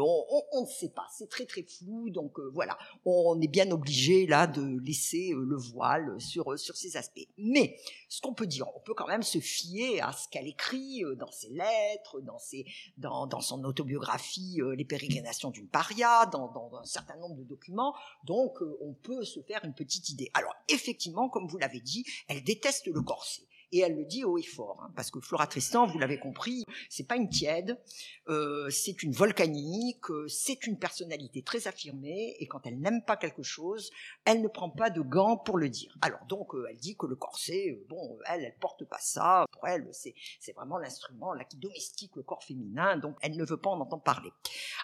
on, 0.00 0.62
ne 0.62 0.66
sait 0.66 0.90
pas, 0.90 1.06
c'est 1.10 1.28
très 1.28 1.46
très 1.46 1.62
flou, 1.62 2.10
donc 2.10 2.38
euh, 2.38 2.50
voilà, 2.52 2.76
on 3.04 3.40
est 3.40 3.48
bien 3.48 3.70
obligé 3.70 4.26
là 4.26 4.46
de 4.46 4.78
laisser 4.80 5.32
euh, 5.32 5.44
le 5.44 5.56
voile 5.56 6.20
sur, 6.20 6.52
euh, 6.52 6.56
sur 6.56 6.76
ces 6.76 6.96
aspects. 6.96 7.26
Mais 7.38 7.76
ce 8.08 8.20
qu'on 8.20 8.34
peut 8.34 8.46
dire, 8.46 8.66
on 8.74 8.80
peut 8.80 8.94
quand 8.94 9.06
même 9.06 9.22
se 9.22 9.38
fier 9.38 10.00
à 10.00 10.12
ce 10.12 10.28
qu'elle 10.28 10.48
écrit 10.48 11.02
dans 11.18 11.30
ses 11.30 11.50
lettres, 11.50 12.20
dans, 12.20 12.38
ses, 12.38 12.66
dans, 12.96 13.26
dans 13.26 13.40
son 13.40 13.62
autobiographie 13.64 14.60
Les 14.76 14.84
pérégrinations 14.84 15.50
d'une 15.50 15.68
paria, 15.68 16.26
dans, 16.26 16.48
dans, 16.48 16.74
un 16.76 16.84
certain 16.84 17.16
nombre 17.16 17.36
de 17.36 17.44
documents, 17.44 17.94
donc 18.24 18.58
on 18.80 18.92
peut 18.94 19.24
se 19.24 19.40
faire 19.40 19.64
une 19.64 19.74
petite 19.74 20.08
idée. 20.10 20.30
Alors 20.34 20.54
effectivement, 20.68 21.28
comme 21.28 21.46
vous 21.46 21.58
l'avez 21.58 21.80
dit, 21.80 22.04
elle 22.28 22.42
déteste 22.42 22.86
le 22.86 23.02
corset 23.02 23.42
et 23.72 23.80
elle 23.80 23.96
le 23.96 24.04
dit 24.04 24.24
haut 24.24 24.38
et 24.38 24.42
fort, 24.42 24.82
hein, 24.82 24.92
parce 24.96 25.10
que 25.10 25.20
Flora 25.20 25.46
Tristan, 25.46 25.86
vous 25.86 25.98
l'avez 25.98 26.18
compris, 26.18 26.64
c'est 26.88 27.06
pas 27.06 27.16
une 27.16 27.28
tiède, 27.28 27.78
euh, 28.28 28.68
c'est 28.70 29.02
une 29.02 29.12
volcanique, 29.12 30.10
euh, 30.10 30.26
c'est 30.28 30.66
une 30.66 30.78
personnalité 30.78 31.42
très 31.42 31.66
affirmée, 31.66 32.36
et 32.38 32.46
quand 32.46 32.66
elle 32.66 32.78
n'aime 32.80 33.02
pas 33.04 33.16
quelque 33.16 33.42
chose, 33.42 33.90
elle 34.24 34.42
ne 34.42 34.48
prend 34.48 34.70
pas 34.70 34.90
de 34.90 35.00
gants 35.00 35.36
pour 35.36 35.58
le 35.58 35.68
dire. 35.68 35.96
Alors 36.00 36.24
donc, 36.26 36.54
euh, 36.54 36.66
elle 36.70 36.76
dit 36.76 36.96
que 36.96 37.06
le 37.06 37.16
corset, 37.16 37.80
bon, 37.88 38.18
elle, 38.26 38.44
elle 38.44 38.56
porte 38.60 38.84
pas 38.84 38.98
ça, 39.00 39.46
pour 39.52 39.66
elle, 39.68 39.88
c'est, 39.92 40.14
vraiment 40.54 40.78
l'instrument 40.78 41.32
qui 41.48 41.56
domestique 41.56 42.16
le 42.16 42.22
corps 42.22 42.42
féminin, 42.42 42.96
donc 42.96 43.16
elle 43.22 43.36
ne 43.36 43.44
veut 43.44 43.56
pas 43.56 43.70
en 43.70 43.80
entendre 43.80 44.02
parler. 44.02 44.30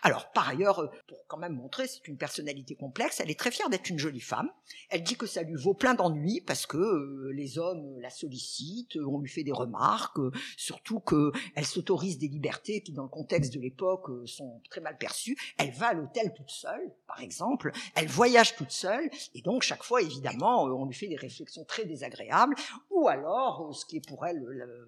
Alors, 0.03 0.31
par 0.31 0.49
ailleurs, 0.49 0.91
pour 1.09 1.27
quand 1.27 1.39
même 1.39 1.55
montrer, 1.55 1.89
c'est 1.89 2.07
une 2.07 2.17
personnalité 2.17 2.77
complexe, 2.77 3.21
elle 3.21 3.31
est 3.31 3.39
très 3.39 3.51
fière 3.51 3.69
d'être 3.69 3.91
une 3.91 3.99
jolie 3.99 4.21
femme, 4.21 4.49
elle 4.91 5.03
dit 5.03 5.17
que 5.17 5.27
ça 5.27 5.43
lui 5.43 5.57
vaut 5.57 5.75
plein 5.75 5.95
d'ennuis, 5.95 6.41
parce 6.41 6.67
que 6.67 7.31
les 7.33 7.59
hommes 7.59 7.99
la 8.01 8.11
sollicitent, 8.11 8.76
on 9.07 9.21
lui 9.21 9.29
fait 9.29 9.45
des 9.45 9.53
remarques, 9.53 10.19
euh, 10.19 10.31
surtout 10.57 11.01
qu'elle 11.01 11.65
s'autorise 11.65 12.19
des 12.19 12.29
libertés 12.29 12.83
qui, 12.83 12.93
dans 12.93 13.05
le 13.05 13.09
contexte 13.09 13.53
de 13.55 13.61
l'époque, 13.61 14.11
euh, 14.11 14.27
sont 14.27 14.61
très 14.71 14.81
mal 14.81 14.97
perçues. 14.99 15.37
Elle 15.59 15.71
va 15.73 15.89
à 15.89 15.95
l'hôtel 15.95 16.33
toute 16.35 16.51
seule, 16.51 16.93
par 17.07 17.21
exemple, 17.21 17.73
elle 17.95 18.09
voyage 18.09 18.57
toute 18.57 18.71
seule, 18.71 19.09
et 19.35 19.43
donc 19.43 19.63
chaque 19.63 19.83
fois, 19.83 20.03
évidemment, 20.03 20.67
euh, 20.67 20.73
on 20.73 20.87
lui 20.87 20.95
fait 20.95 21.09
des 21.09 21.17
réflexions 21.17 21.65
très 21.65 21.85
désagréables, 21.85 22.55
ou 22.91 23.09
alors, 23.09 23.75
ce 23.75 23.85
qui 23.87 23.99
est 23.99 24.07
pour 24.07 24.27
elle, 24.27 24.45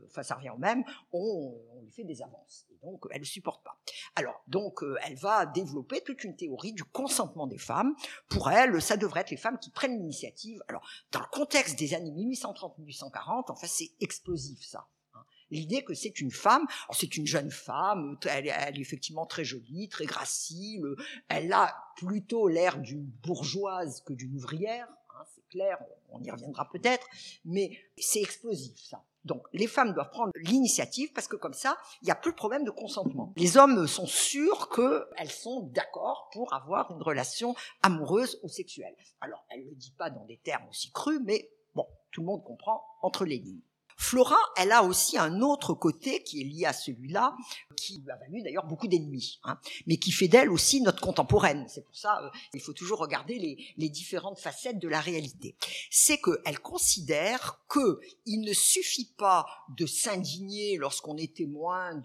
enfin 0.06 0.22
ça 0.22 0.34
revient 0.34 0.50
au 0.50 0.58
même, 0.58 0.84
on, 1.12 1.54
lui 1.82 1.90
fait 1.92 2.04
des 2.04 2.22
avances. 2.22 2.66
Et 2.70 2.86
donc, 2.86 3.04
elle 3.10 3.20
ne 3.20 3.26
supporte 3.26 3.64
pas. 3.64 3.78
Alors, 4.14 4.42
donc, 4.46 4.80
elle 5.06 5.16
va 5.16 5.46
développer 5.46 6.00
toute 6.02 6.22
une 6.24 6.36
théorie 6.36 6.72
du 6.72 6.84
consentement 6.84 7.46
des 7.46 7.58
femmes. 7.58 7.94
Pour 8.28 8.50
elle, 8.50 8.80
ça 8.82 8.96
devrait 8.96 9.20
être 9.20 9.30
les 9.30 9.36
femmes 9.36 9.58
qui 9.58 9.70
prennent 9.70 9.96
l'initiative. 9.96 10.62
Alors, 10.68 10.86
dans 11.12 11.20
le 11.20 11.26
contexte 11.30 11.78
des 11.78 11.94
années 11.94 12.10
1830-1840, 12.10 13.50
en 13.50 13.54
fait, 13.54 13.66
c'est 13.78 13.92
explosif 14.00 14.64
ça. 14.64 14.88
Hein. 15.14 15.24
L'idée 15.50 15.84
que 15.84 15.94
c'est 15.94 16.20
une 16.20 16.30
femme, 16.30 16.66
c'est 16.92 17.16
une 17.16 17.26
jeune 17.26 17.50
femme, 17.50 18.18
elle, 18.28 18.48
est 18.48 18.80
effectivement 18.80 19.26
très 19.26 19.44
jolie, 19.44 19.88
très 19.88 20.06
gracile, 20.06 20.84
elle 21.28 21.52
a 21.52 21.74
plutôt 21.96 22.48
l'air 22.48 22.78
d'une 22.78 23.04
bourgeoise 23.04 24.02
que 24.06 24.12
d'une 24.12 24.34
ouvrière, 24.36 24.88
hein, 25.10 25.24
c'est 25.34 25.46
clair, 25.48 25.78
on 26.10 26.22
y 26.22 26.30
reviendra 26.30 26.68
peut-être, 26.68 27.06
mais 27.44 27.78
c'est 27.96 28.20
explosif 28.20 28.78
ça. 28.78 29.04
Donc 29.24 29.42
les 29.52 29.66
femmes 29.66 29.92
doivent 29.92 30.10
prendre 30.10 30.32
l'initiative 30.36 31.12
parce 31.12 31.28
que 31.28 31.36
comme 31.36 31.52
ça, 31.52 31.76
il 32.02 32.06
n'y 32.06 32.10
a 32.10 32.14
plus 32.14 32.30
de 32.32 32.36
problème 32.36 32.64
de 32.64 32.70
consentement. 32.70 33.32
Les 33.36 33.56
hommes 33.56 33.86
sont 33.86 34.06
sûrs 34.06 34.70
qu'elles 34.70 35.30
sont 35.30 35.62
d'accord 35.72 36.30
pour 36.32 36.54
avoir 36.54 36.90
une 36.92 37.02
relation 37.02 37.54
amoureuse 37.82 38.40
ou 38.42 38.48
sexuelle. 38.48 38.96
Alors 39.20 39.44
elle 39.50 39.64
ne 39.64 39.70
le 39.70 39.76
dit 39.76 39.92
pas 39.92 40.10
dans 40.10 40.24
des 40.24 40.38
termes 40.38 40.66
aussi 40.68 40.90
crus, 40.92 41.20
mais 41.22 41.50
bon, 41.74 41.86
tout 42.10 42.22
le 42.22 42.26
monde 42.26 42.42
comprend 42.42 42.82
entre 43.02 43.24
les 43.24 43.38
lignes. 43.38 43.60
Flora, 44.00 44.38
elle 44.56 44.70
a 44.70 44.84
aussi 44.84 45.18
un 45.18 45.40
autre 45.40 45.74
côté 45.74 46.22
qui 46.22 46.40
est 46.40 46.44
lié 46.44 46.66
à 46.66 46.72
celui-là, 46.72 47.36
qui 47.76 47.98
lui 47.98 48.10
a 48.12 48.16
valu 48.16 48.42
d'ailleurs 48.42 48.64
beaucoup 48.64 48.86
d'ennemis, 48.86 49.40
hein, 49.42 49.58
mais 49.86 49.96
qui 49.96 50.12
fait 50.12 50.28
d'elle 50.28 50.50
aussi 50.50 50.80
notre 50.80 51.00
contemporaine. 51.00 51.66
C'est 51.68 51.84
pour 51.84 51.96
ça 51.96 52.22
euh, 52.22 52.30
il 52.54 52.60
faut 52.60 52.72
toujours 52.72 53.00
regarder 53.00 53.38
les, 53.40 53.58
les, 53.76 53.88
différentes 53.88 54.38
facettes 54.38 54.78
de 54.78 54.88
la 54.88 55.00
réalité. 55.00 55.56
C'est 55.90 56.20
qu'elle 56.20 56.60
considère 56.60 57.60
que 57.68 58.00
il 58.24 58.42
ne 58.42 58.52
suffit 58.52 59.12
pas 59.18 59.46
de 59.76 59.84
s'indigner 59.84 60.76
lorsqu'on 60.76 61.16
est 61.16 61.34
témoin 61.34 62.00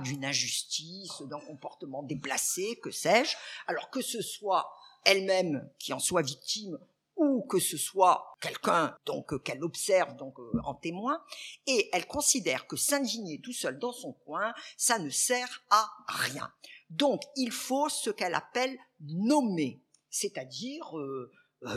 d'une 0.00 0.24
injustice, 0.24 1.20
d'un 1.22 1.40
comportement 1.40 2.04
déplacé, 2.04 2.78
que 2.80 2.92
sais-je, 2.92 3.36
alors 3.66 3.90
que 3.90 4.02
ce 4.02 4.22
soit 4.22 4.72
elle-même 5.04 5.68
qui 5.78 5.92
en 5.92 5.98
soit 5.98 6.22
victime 6.22 6.78
ou 7.16 7.42
que 7.42 7.58
ce 7.58 7.76
soit 7.76 8.34
quelqu'un 8.40 8.96
donc 9.06 9.32
euh, 9.32 9.38
qu'elle 9.38 9.62
observe 9.62 10.16
donc 10.16 10.38
euh, 10.38 10.60
en 10.64 10.74
témoin 10.74 11.22
et 11.66 11.88
elle 11.92 12.06
considère 12.06 12.66
que 12.66 12.76
s'indigner 12.76 13.40
tout 13.40 13.52
seul 13.52 13.78
dans 13.78 13.92
son 13.92 14.12
coin 14.12 14.52
ça 14.76 14.98
ne 14.98 15.10
sert 15.10 15.62
à 15.70 15.88
rien. 16.08 16.52
Donc 16.90 17.22
il 17.36 17.52
faut 17.52 17.88
ce 17.88 18.10
qu'elle 18.10 18.34
appelle 18.34 18.76
nommer 19.00 19.82
c'est-à-dire 20.10 20.98
euh, 20.98 21.30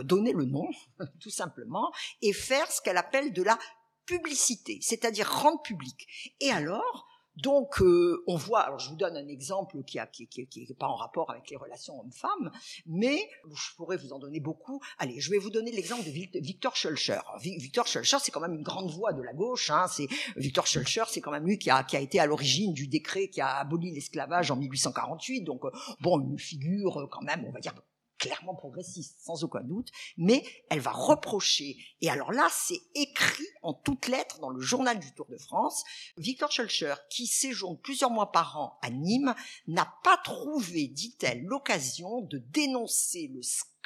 donner 0.03 0.33
le 0.33 0.45
nom 0.45 0.67
tout 1.21 1.29
simplement 1.29 1.91
et 2.21 2.33
faire 2.33 2.71
ce 2.71 2.81
qu'elle 2.81 2.97
appelle 2.97 3.33
de 3.33 3.43
la 3.43 3.57
publicité 4.05 4.79
c'est-à-dire 4.81 5.29
rendre 5.29 5.61
public. 5.61 6.07
Et 6.39 6.51
alors 6.51 7.06
donc, 7.37 7.81
euh, 7.81 8.23
on 8.25 8.35
voit, 8.35 8.61
alors 8.61 8.79
je 8.79 8.89
vous 8.89 8.95
donne 8.95 9.15
un 9.15 9.27
exemple 9.27 9.83
qui 9.83 9.97
n'est 9.97 10.09
qui, 10.11 10.27
qui, 10.27 10.47
qui 10.47 10.73
pas 10.73 10.87
en 10.87 10.95
rapport 10.95 11.29
avec 11.29 11.49
les 11.49 11.57
relations 11.57 11.99
hommes-femmes, 11.99 12.51
mais 12.87 13.29
je 13.53 13.75
pourrais 13.75 13.97
vous 13.97 14.11
en 14.11 14.19
donner 14.19 14.39
beaucoup. 14.39 14.81
Allez, 14.97 15.19
je 15.19 15.29
vais 15.29 15.37
vous 15.37 15.51
donner 15.51 15.71
l'exemple 15.71 16.03
de 16.03 16.39
Victor 16.39 16.75
Schulcher. 16.75 17.19
Victor 17.39 17.85
Schulcher, 17.85 18.17
c'est 18.21 18.31
quand 18.31 18.39
même 18.39 18.55
une 18.55 18.63
grande 18.63 18.89
voix 18.89 19.13
de 19.13 19.21
la 19.21 19.33
gauche. 19.33 19.69
Hein, 19.69 19.85
c'est 19.87 20.07
Victor 20.35 20.65
Schulcher, 20.65 21.03
c'est 21.09 21.21
quand 21.21 21.31
même 21.31 21.45
lui 21.45 21.59
qui 21.59 21.69
a, 21.69 21.83
qui 21.83 21.95
a 21.95 21.99
été 21.99 22.19
à 22.19 22.25
l'origine 22.25 22.73
du 22.73 22.87
décret 22.87 23.27
qui 23.27 23.41
a 23.41 23.57
aboli 23.57 23.91
l'esclavage 23.91 24.49
en 24.49 24.55
1848. 24.55 25.41
Donc, 25.41 25.63
euh, 25.65 25.71
bon, 26.01 26.19
une 26.19 26.39
figure 26.39 27.01
euh, 27.01 27.07
quand 27.07 27.21
même, 27.21 27.45
on 27.47 27.51
va 27.51 27.59
dire 27.59 27.73
clairement 28.17 28.55
progressiste, 28.55 29.17
sans 29.21 29.43
aucun 29.43 29.61
doute, 29.61 29.91
mais 30.17 30.43
elle 30.69 30.79
va 30.79 30.91
reprocher, 30.91 31.77
et 32.01 32.09
alors 32.09 32.31
là, 32.31 32.47
c'est 32.51 32.81
écrit 32.95 33.47
en 33.61 33.73
toutes 33.73 34.07
lettres 34.07 34.39
dans 34.39 34.49
le 34.49 34.59
journal 34.61 34.99
du 34.99 35.13
Tour 35.13 35.27
de 35.29 35.37
France, 35.37 35.83
Victor 36.17 36.51
Schulcher, 36.51 36.95
qui 37.09 37.27
séjourne 37.27 37.77
plusieurs 37.77 38.11
mois 38.11 38.31
par 38.31 38.57
an 38.57 38.79
à 38.81 38.89
Nîmes, 38.89 39.35
n'a 39.67 39.93
pas 40.03 40.17
trouvé, 40.17 40.87
dit-elle, 40.87 41.43
l'occasion 41.43 42.21
de 42.21 42.37
dénoncer 42.37 43.29
le 43.33 43.41
scandale 43.41 43.76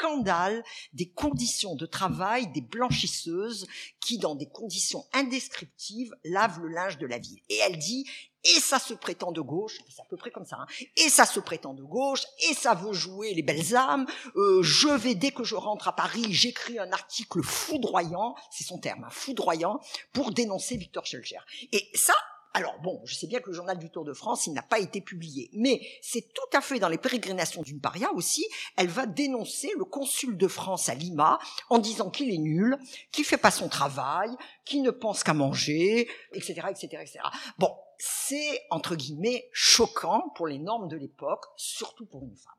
des 0.93 1.09
conditions 1.09 1.75
de 1.75 1.85
travail 1.85 2.51
des 2.51 2.61
blanchisseuses 2.61 3.67
qui, 3.99 4.17
dans 4.17 4.35
des 4.35 4.47
conditions 4.47 5.05
indescriptives, 5.13 6.13
lavent 6.23 6.59
le 6.61 6.69
linge 6.69 6.97
de 6.97 7.05
la 7.05 7.17
ville. 7.17 7.39
Et 7.49 7.57
elle 7.57 7.77
dit, 7.77 8.05
et 8.43 8.59
ça 8.59 8.79
se 8.79 8.93
prétend 8.93 9.31
de 9.31 9.41
gauche, 9.41 9.79
c'est 9.87 10.01
à 10.01 10.05
peu 10.05 10.17
près 10.17 10.31
comme 10.31 10.45
ça, 10.45 10.57
hein, 10.59 10.65
et 10.97 11.09
ça 11.09 11.25
se 11.25 11.39
prétend 11.39 11.75
de 11.75 11.83
gauche, 11.83 12.23
et 12.49 12.55
ça 12.55 12.73
veut 12.73 12.93
jouer 12.93 13.35
les 13.35 13.43
belles 13.43 13.75
âmes, 13.75 14.07
euh, 14.35 14.63
je 14.63 14.87
vais, 14.87 15.13
dès 15.13 15.31
que 15.31 15.43
je 15.43 15.53
rentre 15.55 15.87
à 15.87 15.95
Paris, 15.95 16.25
j'écris 16.29 16.79
un 16.79 16.91
article 16.91 17.43
foudroyant, 17.43 18.35
c'est 18.49 18.63
son 18.63 18.79
terme, 18.79 19.03
hein, 19.03 19.11
foudroyant, 19.11 19.79
pour 20.11 20.31
dénoncer 20.31 20.75
Victor 20.75 21.05
Schulcher. 21.05 21.41
Et 21.71 21.87
ça, 21.93 22.15
alors 22.53 22.79
bon, 22.81 23.01
je 23.05 23.15
sais 23.15 23.27
bien 23.27 23.39
que 23.39 23.49
le 23.49 23.55
journal 23.55 23.79
du 23.79 23.89
Tour 23.89 24.03
de 24.03 24.13
France, 24.13 24.45
il 24.45 24.53
n'a 24.53 24.61
pas 24.61 24.79
été 24.79 24.99
publié, 24.99 25.49
mais 25.53 25.81
c'est 26.01 26.33
tout 26.33 26.57
à 26.57 26.61
fait 26.61 26.79
dans 26.79 26.89
les 26.89 26.97
pérégrinations 26.97 27.61
d'une 27.61 27.79
paria 27.79 28.11
aussi, 28.13 28.45
elle 28.75 28.89
va 28.89 29.05
dénoncer 29.05 29.71
le 29.77 29.85
consul 29.85 30.37
de 30.37 30.47
France 30.47 30.89
à 30.89 30.93
Lima 30.93 31.39
en 31.69 31.79
disant 31.79 32.09
qu'il 32.09 32.33
est 32.33 32.37
nul, 32.37 32.77
qu'il 33.11 33.23
fait 33.23 33.37
pas 33.37 33.51
son 33.51 33.69
travail, 33.69 34.29
qu'il 34.65 34.81
ne 34.81 34.91
pense 34.91 35.23
qu'à 35.23 35.33
manger, 35.33 36.09
etc., 36.33 36.61
etc., 36.69 36.87
etc. 37.01 37.19
Bon, 37.57 37.73
c'est 37.97 38.61
entre 38.69 38.95
guillemets 38.95 39.49
choquant 39.53 40.31
pour 40.35 40.47
les 40.47 40.59
normes 40.59 40.89
de 40.89 40.97
l'époque, 40.97 41.45
surtout 41.55 42.05
pour 42.05 42.23
une 42.23 42.35
femme, 42.35 42.53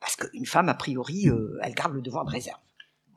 parce 0.00 0.16
qu'une 0.16 0.46
femme 0.46 0.68
a 0.68 0.74
priori, 0.74 1.28
euh, 1.28 1.58
elle 1.62 1.74
garde 1.74 1.94
le 1.94 2.02
devoir 2.02 2.24
de 2.24 2.30
réserve. 2.30 2.58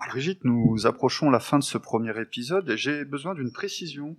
Brigitte, 0.10 0.44
nous 0.44 0.86
approchons 0.86 1.30
la 1.30 1.40
fin 1.40 1.58
de 1.58 1.64
ce 1.64 1.78
premier 1.78 2.20
épisode. 2.20 2.76
J'ai 2.76 3.06
besoin 3.06 3.34
d'une 3.34 3.52
précision. 3.52 4.18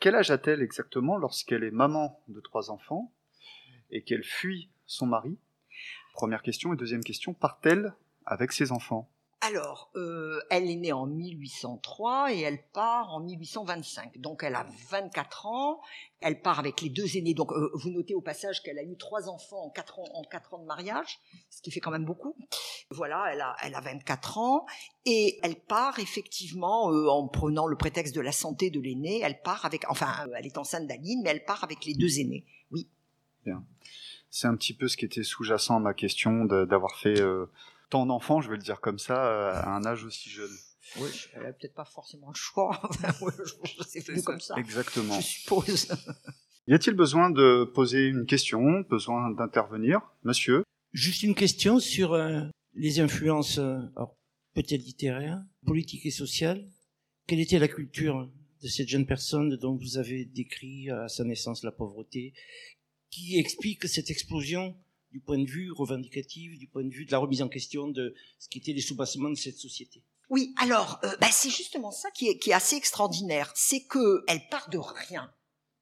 Quel 0.00 0.14
âge 0.14 0.30
a-t-elle 0.30 0.62
exactement 0.62 1.16
lorsqu'elle 1.16 1.64
est 1.64 1.70
maman 1.70 2.20
de 2.28 2.40
trois 2.40 2.70
enfants 2.70 3.12
et 3.90 4.02
qu'elle 4.02 4.24
fuit 4.24 4.68
son 4.86 5.06
mari? 5.06 5.38
Première 6.14 6.42
question. 6.42 6.72
Et 6.72 6.76
deuxième 6.76 7.04
question, 7.04 7.34
part-elle 7.34 7.94
avec 8.24 8.52
ses 8.52 8.72
enfants? 8.72 9.08
Alors, 9.42 9.90
euh, 9.96 10.40
elle 10.48 10.70
est 10.70 10.76
née 10.76 10.92
en 10.92 11.06
1803 11.06 12.32
et 12.32 12.40
elle 12.40 12.58
part 12.72 13.12
en 13.12 13.20
1825. 13.20 14.18
Donc, 14.18 14.42
elle 14.42 14.54
a 14.54 14.66
24 14.90 15.46
ans. 15.46 15.80
Elle 16.20 16.40
part 16.40 16.58
avec 16.58 16.80
les 16.80 16.88
deux 16.88 17.18
aînés. 17.18 17.34
Donc, 17.34 17.52
euh, 17.52 17.70
vous 17.74 17.90
notez 17.90 18.14
au 18.14 18.22
passage 18.22 18.62
qu'elle 18.62 18.78
a 18.78 18.82
eu 18.82 18.96
trois 18.96 19.28
enfants 19.28 19.66
en 19.66 19.70
quatre 19.70 19.98
ans, 19.98 20.08
en 20.14 20.24
quatre 20.24 20.54
ans 20.54 20.58
de 20.58 20.64
mariage, 20.64 21.20
ce 21.50 21.60
qui 21.60 21.70
fait 21.70 21.80
quand 21.80 21.90
même 21.90 22.06
beaucoup. 22.06 22.34
Voilà, 22.90 23.26
elle 23.30 23.42
a, 23.42 23.54
elle 23.62 23.74
a 23.74 23.80
24 23.80 24.38
ans 24.38 24.66
et 25.04 25.38
elle 25.42 25.56
part 25.56 25.98
effectivement 25.98 26.90
euh, 26.90 27.08
en 27.08 27.28
prenant 27.28 27.66
le 27.66 27.76
prétexte 27.76 28.14
de 28.14 28.22
la 28.22 28.32
santé 28.32 28.70
de 28.70 28.80
l'aîné. 28.80 29.20
Elle 29.22 29.42
part 29.42 29.66
avec, 29.66 29.88
enfin, 29.90 30.26
elle 30.34 30.46
est 30.46 30.56
enceinte 30.56 30.86
d'Aline, 30.86 31.20
mais 31.22 31.30
elle 31.30 31.44
part 31.44 31.62
avec 31.62 31.84
les 31.84 31.94
deux 31.94 32.20
aînés. 32.20 32.46
Oui. 32.70 32.88
Bien. 33.44 33.62
C'est 34.30 34.48
un 34.48 34.56
petit 34.56 34.74
peu 34.74 34.88
ce 34.88 34.96
qui 34.96 35.04
était 35.04 35.22
sous-jacent 35.22 35.76
à 35.76 35.80
ma 35.80 35.94
question 35.94 36.46
d'avoir 36.46 36.96
fait 36.96 37.20
tant 37.90 38.06
d'enfants, 38.06 38.40
je 38.40 38.50
vais 38.50 38.56
le 38.56 38.62
dire 38.62 38.80
comme 38.80 38.98
ça, 38.98 39.26
euh, 39.26 39.52
à 39.52 39.70
un 39.70 39.84
âge 39.84 40.04
aussi 40.04 40.30
jeune. 40.30 40.50
Oui, 40.98 41.10
elle 41.34 41.42
n'a 41.42 41.52
peut-être 41.52 41.74
pas 41.74 41.84
forcément 41.84 42.28
le 42.28 42.34
choix. 42.34 42.80
c'est 43.86 44.06
venu 44.06 44.22
comme 44.22 44.40
ça. 44.40 44.54
Exactement. 44.56 45.20
Je 45.20 45.26
suppose. 45.26 45.88
y 46.66 46.74
a-t-il 46.74 46.96
besoin 46.96 47.30
de 47.30 47.64
poser 47.64 48.06
une 48.06 48.24
question, 48.26 48.80
besoin 48.88 49.30
d'intervenir, 49.30 50.00
monsieur? 50.22 50.62
Juste 50.92 51.22
une 51.22 51.34
question 51.34 51.80
sur 51.80 52.14
euh, 52.14 52.42
les 52.74 53.00
influences, 53.00 53.58
euh, 53.58 53.78
peut-être 54.54 54.82
littéraires, 54.82 55.42
politiques 55.66 56.06
et 56.06 56.10
sociales. 56.10 56.64
Quelle 57.26 57.40
était 57.40 57.58
la 57.58 57.68
culture 57.68 58.30
de 58.62 58.68
cette 58.68 58.88
jeune 58.88 59.06
personne 59.06 59.56
dont 59.56 59.76
vous 59.76 59.98
avez 59.98 60.24
décrit 60.24 60.90
à 60.90 61.08
sa 61.08 61.24
naissance 61.24 61.64
la 61.64 61.72
pauvreté, 61.72 62.32
qui 63.10 63.38
explique 63.38 63.86
cette 63.88 64.10
explosion? 64.10 64.76
Du 65.16 65.22
point 65.22 65.38
de 65.38 65.48
vue 65.48 65.72
revendicatif, 65.72 66.58
du 66.58 66.68
point 66.68 66.84
de 66.84 66.90
vue 66.90 67.06
de 67.06 67.10
la 67.10 67.16
remise 67.16 67.40
en 67.40 67.48
question 67.48 67.88
de 67.88 68.14
ce 68.38 68.50
qui 68.50 68.58
était 68.58 68.74
les 68.74 68.82
soubassements 68.82 69.30
de 69.30 69.34
cette 69.34 69.56
société. 69.56 70.02
Oui, 70.28 70.54
alors, 70.60 71.00
euh, 71.04 71.16
bah, 71.22 71.28
c'est 71.32 71.48
justement 71.48 71.90
ça 71.90 72.10
qui 72.10 72.28
est, 72.28 72.52
assez 72.52 72.76
extraordinaire, 72.76 73.50
c'est 73.54 73.84
que 73.84 74.24
elle 74.28 74.46
part 74.50 74.68
de 74.68 74.76
rien 74.76 75.32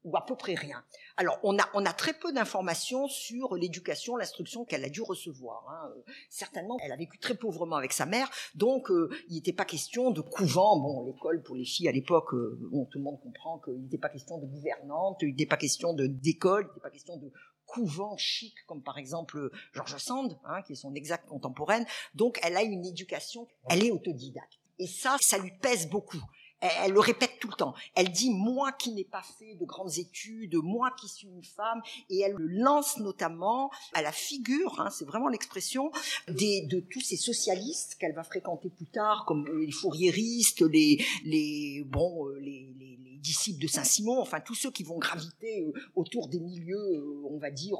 ou 0.05 0.15
à 0.15 0.25
peu 0.25 0.37
près 0.37 0.53
rien. 0.53 0.85
Alors, 1.17 1.37
on 1.43 1.57
a, 1.57 1.93
très 1.93 2.13
peu 2.13 2.31
d'informations 2.31 3.09
sur 3.09 3.55
l'éducation, 3.55 4.15
l'instruction 4.15 4.63
qu'elle 4.63 4.85
a 4.85 4.89
dû 4.89 5.01
recevoir. 5.01 5.65
Hein. 5.67 5.91
Euh, 5.97 6.11
certainement, 6.29 6.77
elle 6.81 6.93
a 6.93 6.95
vécu 6.95 7.17
très 7.17 7.35
pauvrement 7.35 7.75
avec 7.75 7.91
sa 7.91 8.05
mère, 8.05 8.29
donc 8.53 8.89
euh, 8.89 9.09
il 9.27 9.35
n'était 9.35 9.51
pas 9.51 9.65
question 9.65 10.11
de 10.11 10.21
couvent. 10.21 10.79
Bon, 10.79 11.05
l'école 11.07 11.43
pour 11.43 11.57
les 11.57 11.65
filles 11.65 11.89
à 11.89 11.91
l'époque, 11.91 12.33
bon, 12.71 12.85
tout 12.85 12.99
le 12.99 13.03
monde 13.03 13.19
comprend 13.19 13.59
qu'il 13.59 13.81
n'était 13.81 13.97
pas 13.97 14.09
question 14.09 14.37
de 14.37 14.45
gouvernante, 14.45 15.17
il 15.23 15.29
n'était 15.29 15.45
pas 15.45 15.57
question 15.57 15.93
d'école, 15.93 16.63
il 16.63 16.67
n'était 16.67 16.81
pas 16.81 16.91
question 16.91 17.17
de 17.17 17.31
couvent 17.75 18.15
chic, 18.15 18.55
comme 18.67 18.81
par 18.81 18.97
exemple 18.97 19.51
George 19.73 19.97
Sand, 19.97 20.39
hein, 20.45 20.61
qui 20.61 20.73
est 20.73 20.77
son 20.77 20.95
exact 20.95 21.27
contemporaine. 21.27 21.85
Donc, 22.13 22.39
elle 22.41 22.55
a 22.55 22.63
une 22.63 22.85
éducation, 22.85 23.47
elle 23.69 23.83
est 23.83 23.91
autodidacte. 23.91 24.59
Et 24.79 24.87
ça, 24.87 25.17
ça 25.19 25.37
lui 25.37 25.51
pèse 25.61 25.89
beaucoup. 25.89 26.21
Elle, 26.61 26.93
le 26.93 26.99
répète 27.01 27.37
tout 27.41 27.49
le 27.49 27.53
temps. 27.53 27.75
Elle 27.95 28.09
dit 28.09 28.31
moi 28.31 28.71
qui 28.71 28.91
n'ai 28.93 29.03
pas 29.03 29.21
fait 29.21 29.55
de 29.55 29.65
grandes 29.65 29.97
études, 29.97 30.55
moi 30.55 30.89
qui 30.99 31.09
suis 31.09 31.27
une 31.27 31.43
femme, 31.43 31.81
et 32.09 32.21
elle 32.21 32.31
le 32.31 32.47
lance 32.47 32.97
notamment 32.97 33.69
à 33.93 34.01
la 34.01 34.13
figure, 34.13 34.79
hein, 34.79 34.89
c'est 34.89 35.05
vraiment 35.05 35.27
l'expression 35.27 35.91
de 36.29 36.79
tous 36.79 37.01
ces 37.01 37.17
socialistes 37.17 37.95
qu'elle 37.99 38.15
va 38.15 38.23
fréquenter 38.23 38.69
plus 38.69 38.87
tard, 38.87 39.25
comme 39.27 39.45
les 39.59 39.71
fourriéristes, 39.71 40.61
les 40.61 41.05
les 41.25 41.83
euh, 41.83 42.39
les 42.39 42.94
disciples 43.25 43.61
de 43.61 43.67
Saint-Simon, 43.67 44.19
enfin 44.19 44.39
tous 44.39 44.55
ceux 44.55 44.71
qui 44.71 44.83
vont 44.83 44.97
graviter 44.97 45.61
euh, 45.61 45.73
autour 45.95 46.27
des 46.27 46.39
milieux, 46.39 46.75
euh, 46.75 47.29
on 47.29 47.37
va 47.37 47.51
dire 47.51 47.77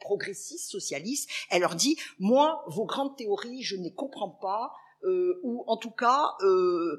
progressistes, 0.00 0.70
socialistes. 0.70 1.28
Elle 1.50 1.62
leur 1.62 1.74
dit 1.74 1.96
moi 2.18 2.64
vos 2.66 2.84
grandes 2.84 3.16
théories 3.16 3.62
je 3.62 3.76
ne 3.76 3.84
les 3.84 3.94
comprends 3.94 4.30
pas 4.30 4.72
euh, 5.04 5.40
ou 5.42 5.64
en 5.66 5.76
tout 5.76 5.90
cas, 5.90 6.34
euh, 6.42 6.96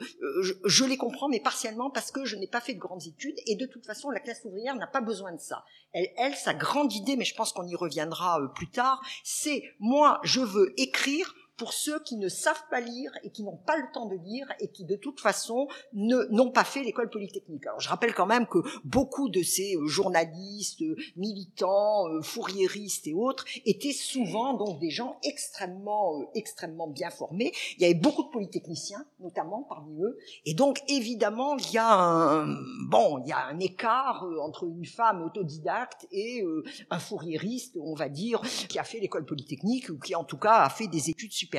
je, 0.65 0.83
les 0.83 0.97
comprends, 0.97 1.29
mais 1.29 1.39
partiellement 1.39 1.89
parce 1.89 2.11
que 2.11 2.25
je 2.25 2.35
n'ai 2.35 2.47
pas 2.47 2.59
fait 2.59 2.73
de 2.73 2.79
grandes 2.79 3.07
études, 3.07 3.37
et 3.45 3.55
de 3.55 3.65
toute 3.65 3.85
façon, 3.85 4.09
la 4.09 4.19
classe 4.19 4.43
ouvrière 4.43 4.75
n'a 4.75 4.87
pas 4.87 4.99
besoin 4.99 5.31
de 5.31 5.39
ça. 5.39 5.63
Elle, 5.93 6.09
elle, 6.17 6.35
sa 6.35 6.53
grande 6.53 6.91
idée, 6.93 7.15
mais 7.15 7.23
je 7.23 7.35
pense 7.35 7.53
qu'on 7.53 7.65
y 7.65 7.75
reviendra 7.75 8.41
euh, 8.41 8.47
plus 8.47 8.69
tard, 8.69 9.01
c'est 9.23 9.63
moi, 9.79 10.19
je 10.23 10.41
veux 10.41 10.73
écrire 10.77 11.33
pour 11.63 11.71
ceux 11.71 12.01
qui 12.01 12.17
ne 12.17 12.27
savent 12.27 12.65
pas 12.69 12.81
lire 12.81 13.09
et 13.23 13.29
qui 13.29 13.41
n'ont 13.41 13.55
pas 13.55 13.77
le 13.77 13.85
temps 13.93 14.05
de 14.05 14.17
lire 14.17 14.45
et 14.59 14.67
qui 14.67 14.83
de 14.83 14.97
toute 14.97 15.21
façon 15.21 15.69
n'ont 15.93 16.51
pas 16.51 16.65
fait 16.65 16.83
l'école 16.83 17.09
polytechnique. 17.09 17.65
Alors 17.67 17.79
je 17.79 17.87
rappelle 17.87 18.13
quand 18.13 18.25
même 18.25 18.47
que 18.47 18.57
beaucoup 18.83 19.29
de 19.29 19.41
ces 19.41 19.77
euh, 19.77 19.87
journalistes, 19.87 20.81
euh, 20.81 20.97
militants, 21.15 22.09
euh, 22.09 22.21
fourriéristes 22.21 23.07
et 23.07 23.13
autres 23.13 23.45
étaient 23.65 23.93
souvent 23.93 24.55
donc 24.55 24.81
des 24.81 24.89
gens 24.89 25.15
extrêmement 25.23 26.29
extrêmement 26.35 26.87
bien 26.87 27.09
formés. 27.09 27.53
Il 27.77 27.83
y 27.83 27.85
avait 27.85 27.93
beaucoup 27.93 28.23
de 28.23 28.29
polytechniciens 28.29 29.05
notamment 29.21 29.63
parmi 29.63 30.03
eux 30.03 30.17
et 30.45 30.55
donc 30.55 30.81
évidemment 30.89 31.55
il 31.55 31.71
y 31.71 31.77
a 31.77 31.93
un 31.93 32.57
bon 32.89 33.19
il 33.19 33.29
y 33.29 33.31
a 33.31 33.45
un 33.45 33.59
écart 33.59 34.27
entre 34.41 34.65
une 34.65 34.85
femme 34.85 35.23
autodidacte 35.23 36.07
et 36.11 36.43
un 36.89 36.99
fourriériste 36.99 37.77
on 37.81 37.95
va 37.95 38.09
dire 38.09 38.41
qui 38.67 38.79
a 38.79 38.83
fait 38.83 38.99
l'école 38.99 39.25
polytechnique 39.25 39.87
ou 39.87 39.97
qui 39.97 40.13
en 40.13 40.25
tout 40.25 40.37
cas 40.37 40.55
a 40.55 40.69
fait 40.69 40.87
des 40.87 41.09
études 41.09 41.31
supérieures 41.31 41.52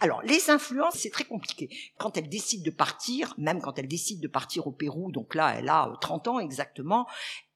alors, 0.00 0.22
les 0.22 0.50
influences, 0.50 0.94
c'est 0.94 1.10
très 1.10 1.24
compliqué. 1.24 1.68
Quand 1.98 2.16
elle 2.16 2.28
décide 2.28 2.64
de 2.64 2.70
partir, 2.70 3.34
même 3.38 3.60
quand 3.60 3.78
elle 3.78 3.88
décide 3.88 4.20
de 4.20 4.28
partir 4.28 4.66
au 4.66 4.72
Pérou, 4.72 5.10
donc 5.10 5.34
là, 5.34 5.54
elle 5.58 5.68
a 5.68 5.92
30 6.00 6.26
euh, 6.26 6.30
ans 6.30 6.38
exactement, 6.40 7.06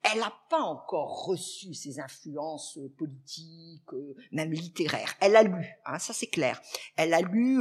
elle 0.02 0.20
n'a 0.20 0.32
pas 0.48 0.62
encore 0.62 1.26
reçu 1.26 1.74
ces 1.74 2.00
influences 2.00 2.78
euh, 2.78 2.88
politiques, 2.96 3.92
euh, 3.92 4.14
même 4.32 4.50
littéraires. 4.50 5.14
Elle 5.20 5.36
a 5.36 5.42
lu, 5.42 5.76
hein, 5.84 5.98
ça 5.98 6.14
c'est 6.14 6.26
clair. 6.26 6.60
Elle 6.96 7.12
a 7.12 7.20
lu 7.20 7.60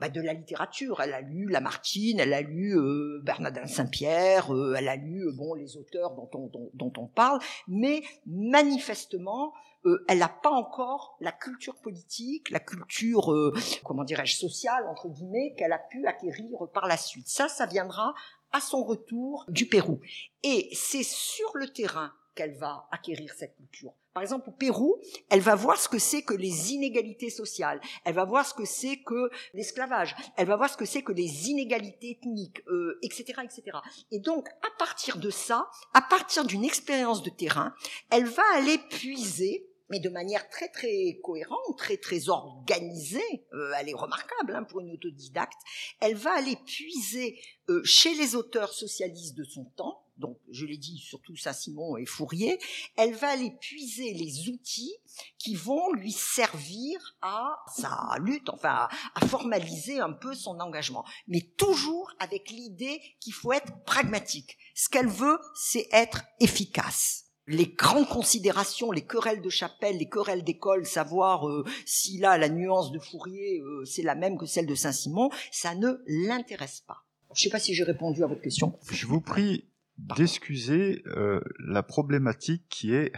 bah, 0.00 0.08
de 0.08 0.20
la 0.20 0.32
littérature. 0.32 1.00
Elle 1.00 1.12
a 1.12 1.20
lu 1.20 1.48
Lamartine, 1.48 2.20
elle 2.20 2.32
a 2.32 2.40
lu 2.40 2.78
Bernardin 3.22 3.66
Saint-Pierre, 3.66 4.50
elle 4.76 4.88
a 4.88 4.96
lu 4.96 5.30
bon 5.34 5.54
les 5.54 5.76
auteurs 5.76 6.14
dont 6.14 6.30
on, 6.32 6.70
dont 6.72 6.92
on 6.96 7.06
parle, 7.06 7.40
mais 7.68 8.02
manifestement, 8.26 9.52
euh, 9.84 10.04
elle 10.08 10.18
n'a 10.18 10.28
pas 10.28 10.50
encore 10.50 11.16
la 11.20 11.32
culture 11.32 11.76
politique, 11.76 12.50
la 12.50 12.60
culture, 12.60 13.32
euh, 13.32 13.52
comment 13.84 14.04
dirais-je, 14.04 14.36
sociale, 14.36 14.86
entre 14.88 15.08
guillemets, 15.08 15.54
qu'elle 15.56 15.72
a 15.72 15.78
pu 15.78 16.06
acquérir 16.06 16.68
par 16.72 16.86
la 16.86 16.96
suite. 16.96 17.28
Ça, 17.28 17.48
ça 17.48 17.66
viendra 17.66 18.14
à 18.52 18.60
son 18.60 18.84
retour 18.84 19.44
du 19.48 19.66
Pérou. 19.66 20.00
Et 20.42 20.68
c'est 20.72 21.02
sur 21.02 21.56
le 21.56 21.68
terrain 21.68 22.12
qu'elle 22.34 22.54
va 22.54 22.88
acquérir 22.90 23.32
cette 23.36 23.56
culture. 23.56 23.92
Par 24.12 24.22
exemple, 24.22 24.48
au 24.48 24.52
Pérou, 24.52 25.00
elle 25.28 25.40
va 25.40 25.56
voir 25.56 25.76
ce 25.76 25.88
que 25.88 25.98
c'est 25.98 26.22
que 26.22 26.34
les 26.34 26.72
inégalités 26.72 27.30
sociales, 27.30 27.80
elle 28.04 28.14
va 28.14 28.24
voir 28.24 28.46
ce 28.46 28.54
que 28.54 28.64
c'est 28.64 28.98
que 28.98 29.28
l'esclavage, 29.54 30.14
elle 30.36 30.46
va 30.46 30.56
voir 30.56 30.70
ce 30.70 30.76
que 30.76 30.84
c'est 30.84 31.02
que 31.02 31.12
les 31.12 31.50
inégalités 31.50 32.12
ethniques, 32.12 32.62
euh, 32.68 32.98
etc., 33.02 33.40
etc. 33.42 33.78
Et 34.12 34.20
donc, 34.20 34.48
à 34.48 34.78
partir 34.78 35.18
de 35.18 35.30
ça, 35.30 35.68
à 35.94 36.02
partir 36.02 36.44
d'une 36.44 36.64
expérience 36.64 37.24
de 37.24 37.30
terrain, 37.30 37.74
elle 38.10 38.26
va 38.26 38.44
aller 38.54 38.78
puiser 38.78 39.68
mais 39.90 40.00
de 40.00 40.08
manière 40.08 40.48
très 40.48 40.68
très 40.68 41.18
cohérente, 41.22 41.78
très 41.78 41.96
très 41.96 42.28
organisée. 42.28 43.46
Euh, 43.52 43.72
elle 43.78 43.88
est 43.88 43.94
remarquable 43.94 44.54
hein, 44.54 44.64
pour 44.64 44.80
une 44.80 44.90
autodidacte. 44.90 45.60
Elle 46.00 46.16
va 46.16 46.32
aller 46.32 46.56
puiser 46.66 47.38
euh, 47.68 47.82
chez 47.84 48.14
les 48.14 48.34
auteurs 48.34 48.72
socialistes 48.72 49.36
de 49.36 49.44
son 49.44 49.64
temps, 49.76 50.04
donc 50.16 50.38
je 50.50 50.64
l'ai 50.64 50.76
dit 50.76 50.98
surtout 50.98 51.36
Saint-Simon 51.36 51.96
et 51.96 52.06
Fourier, 52.06 52.58
elle 52.96 53.14
va 53.14 53.30
aller 53.30 53.50
puiser 53.60 54.12
les 54.14 54.48
outils 54.48 54.94
qui 55.38 55.54
vont 55.54 55.92
lui 55.92 56.12
servir 56.12 57.16
à 57.20 57.56
sa 57.74 58.16
lutte, 58.20 58.48
enfin 58.50 58.88
à 59.14 59.26
formaliser 59.26 59.98
un 60.00 60.12
peu 60.12 60.34
son 60.34 60.60
engagement, 60.60 61.04
mais 61.26 61.40
toujours 61.56 62.12
avec 62.20 62.50
l'idée 62.50 63.00
qu'il 63.20 63.32
faut 63.32 63.52
être 63.52 63.72
pragmatique. 63.84 64.56
Ce 64.74 64.88
qu'elle 64.88 65.08
veut, 65.08 65.38
c'est 65.54 65.88
être 65.90 66.22
efficace 66.40 67.23
les 67.46 67.66
grandes 67.66 68.08
considérations, 68.08 68.90
les 68.90 69.04
querelles 69.04 69.42
de 69.42 69.50
chapelle, 69.50 69.98
les 69.98 70.08
querelles 70.08 70.44
d'école, 70.44 70.86
savoir 70.86 71.48
euh, 71.48 71.64
si 71.84 72.18
là 72.18 72.38
la 72.38 72.48
nuance 72.48 72.92
de 72.92 72.98
Fourier 72.98 73.60
euh, 73.60 73.84
c'est 73.84 74.02
la 74.02 74.14
même 74.14 74.38
que 74.38 74.46
celle 74.46 74.66
de 74.66 74.74
Saint-Simon, 74.74 75.30
ça 75.50 75.74
ne 75.74 76.02
l'intéresse 76.06 76.82
pas. 76.86 77.04
Je 77.34 77.40
ne 77.40 77.42
sais 77.44 77.50
pas 77.50 77.58
si 77.58 77.74
j'ai 77.74 77.84
répondu 77.84 78.22
à 78.22 78.26
votre 78.26 78.40
question. 78.40 78.78
Je 78.90 79.06
vous 79.06 79.20
prie 79.20 79.68
d'excuser 79.98 81.02
euh, 81.06 81.40
la 81.58 81.82
problématique 81.82 82.64
qui 82.68 82.94
est 82.94 83.12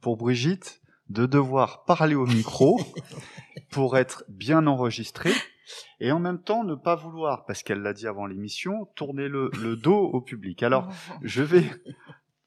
pour 0.00 0.16
Brigitte 0.16 0.80
de 1.08 1.26
devoir 1.26 1.84
parler 1.84 2.14
au 2.14 2.26
micro 2.26 2.80
pour 3.70 3.96
être 3.96 4.24
bien 4.28 4.66
enregistré 4.66 5.30
et 6.00 6.12
en 6.12 6.18
même 6.18 6.40
temps 6.40 6.64
ne 6.64 6.74
pas 6.74 6.96
vouloir, 6.96 7.44
parce 7.46 7.62
qu'elle 7.62 7.80
l'a 7.80 7.92
dit 7.92 8.06
avant 8.06 8.26
l'émission, 8.26 8.86
tourner 8.96 9.28
le, 9.28 9.50
le 9.60 9.76
dos 9.76 10.10
au 10.12 10.20
public. 10.20 10.62
Alors, 10.62 10.88
je 11.22 11.42
vais 11.42 11.64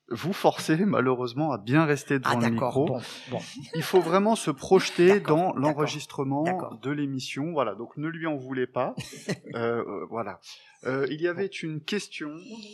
vous 0.10 0.34
forcez 0.34 0.78
malheureusement 0.78 1.52
à 1.52 1.58
bien 1.58 1.86
rester 1.86 2.20
devant 2.20 2.40
ah, 2.40 2.46
le 2.46 2.50
micro. 2.52 2.86
Bon, 2.86 3.02
bon. 3.32 3.40
Il 3.74 3.82
faut 3.82 4.02
vraiment 4.02 4.36
se 4.36 4.52
projeter 4.52 5.20
dans 5.20 5.54
l'enregistrement 5.56 6.44
de 6.82 6.92
l'émission. 6.92 7.52
Voilà, 7.54 7.74
donc 7.76 7.98
ne 7.98 8.08
lui 8.08 8.28
en 8.28 8.36
voulez 8.36 8.68
pas. 8.68 8.94
euh, 9.56 10.06
voilà. 10.10 10.40
Euh, 10.86 11.08
il 11.10 11.22
y 11.22 11.28
avait 11.28 11.48
une 11.48 11.82
question. 11.82 12.30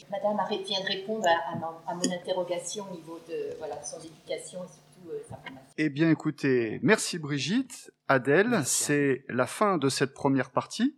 Madame 0.10 0.38
vient 0.50 0.82
de 0.82 0.88
répondre 0.88 1.26
à, 1.26 1.90
à, 1.90 1.96
mon, 1.96 2.12
interrogation 2.12 2.86
au 2.92 2.96
niveau 2.96 3.20
de 3.30 3.58
voilà, 3.60 3.82
son 3.82 4.00
éducation 4.00 4.64
et 4.64 4.68
surtout 4.68 5.10
euh, 5.10 5.20
sa 5.30 5.38
formation. 5.38 5.74
Eh 5.78 5.90
bien, 5.90 6.10
écoutez, 6.10 6.80
merci 6.84 7.18
Brigitte. 7.18 7.94
Adèle, 8.10 8.62
c'est 8.66 9.24
la 9.30 9.46
fin 9.46 9.78
de 9.78 9.88
cette 9.88 10.14
première 10.14 10.52
partie. 10.52 10.98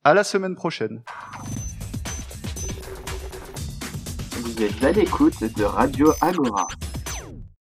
À 0.04 0.14
la 0.14 0.24
semaine 0.24 0.54
prochaine. 0.54 1.02
Vous 4.33 4.62
êtes 4.62 4.83
à 4.83 4.92
l'écoute 4.92 5.44
de 5.44 5.64
Radio 5.64 6.12
Agora. 6.20 6.66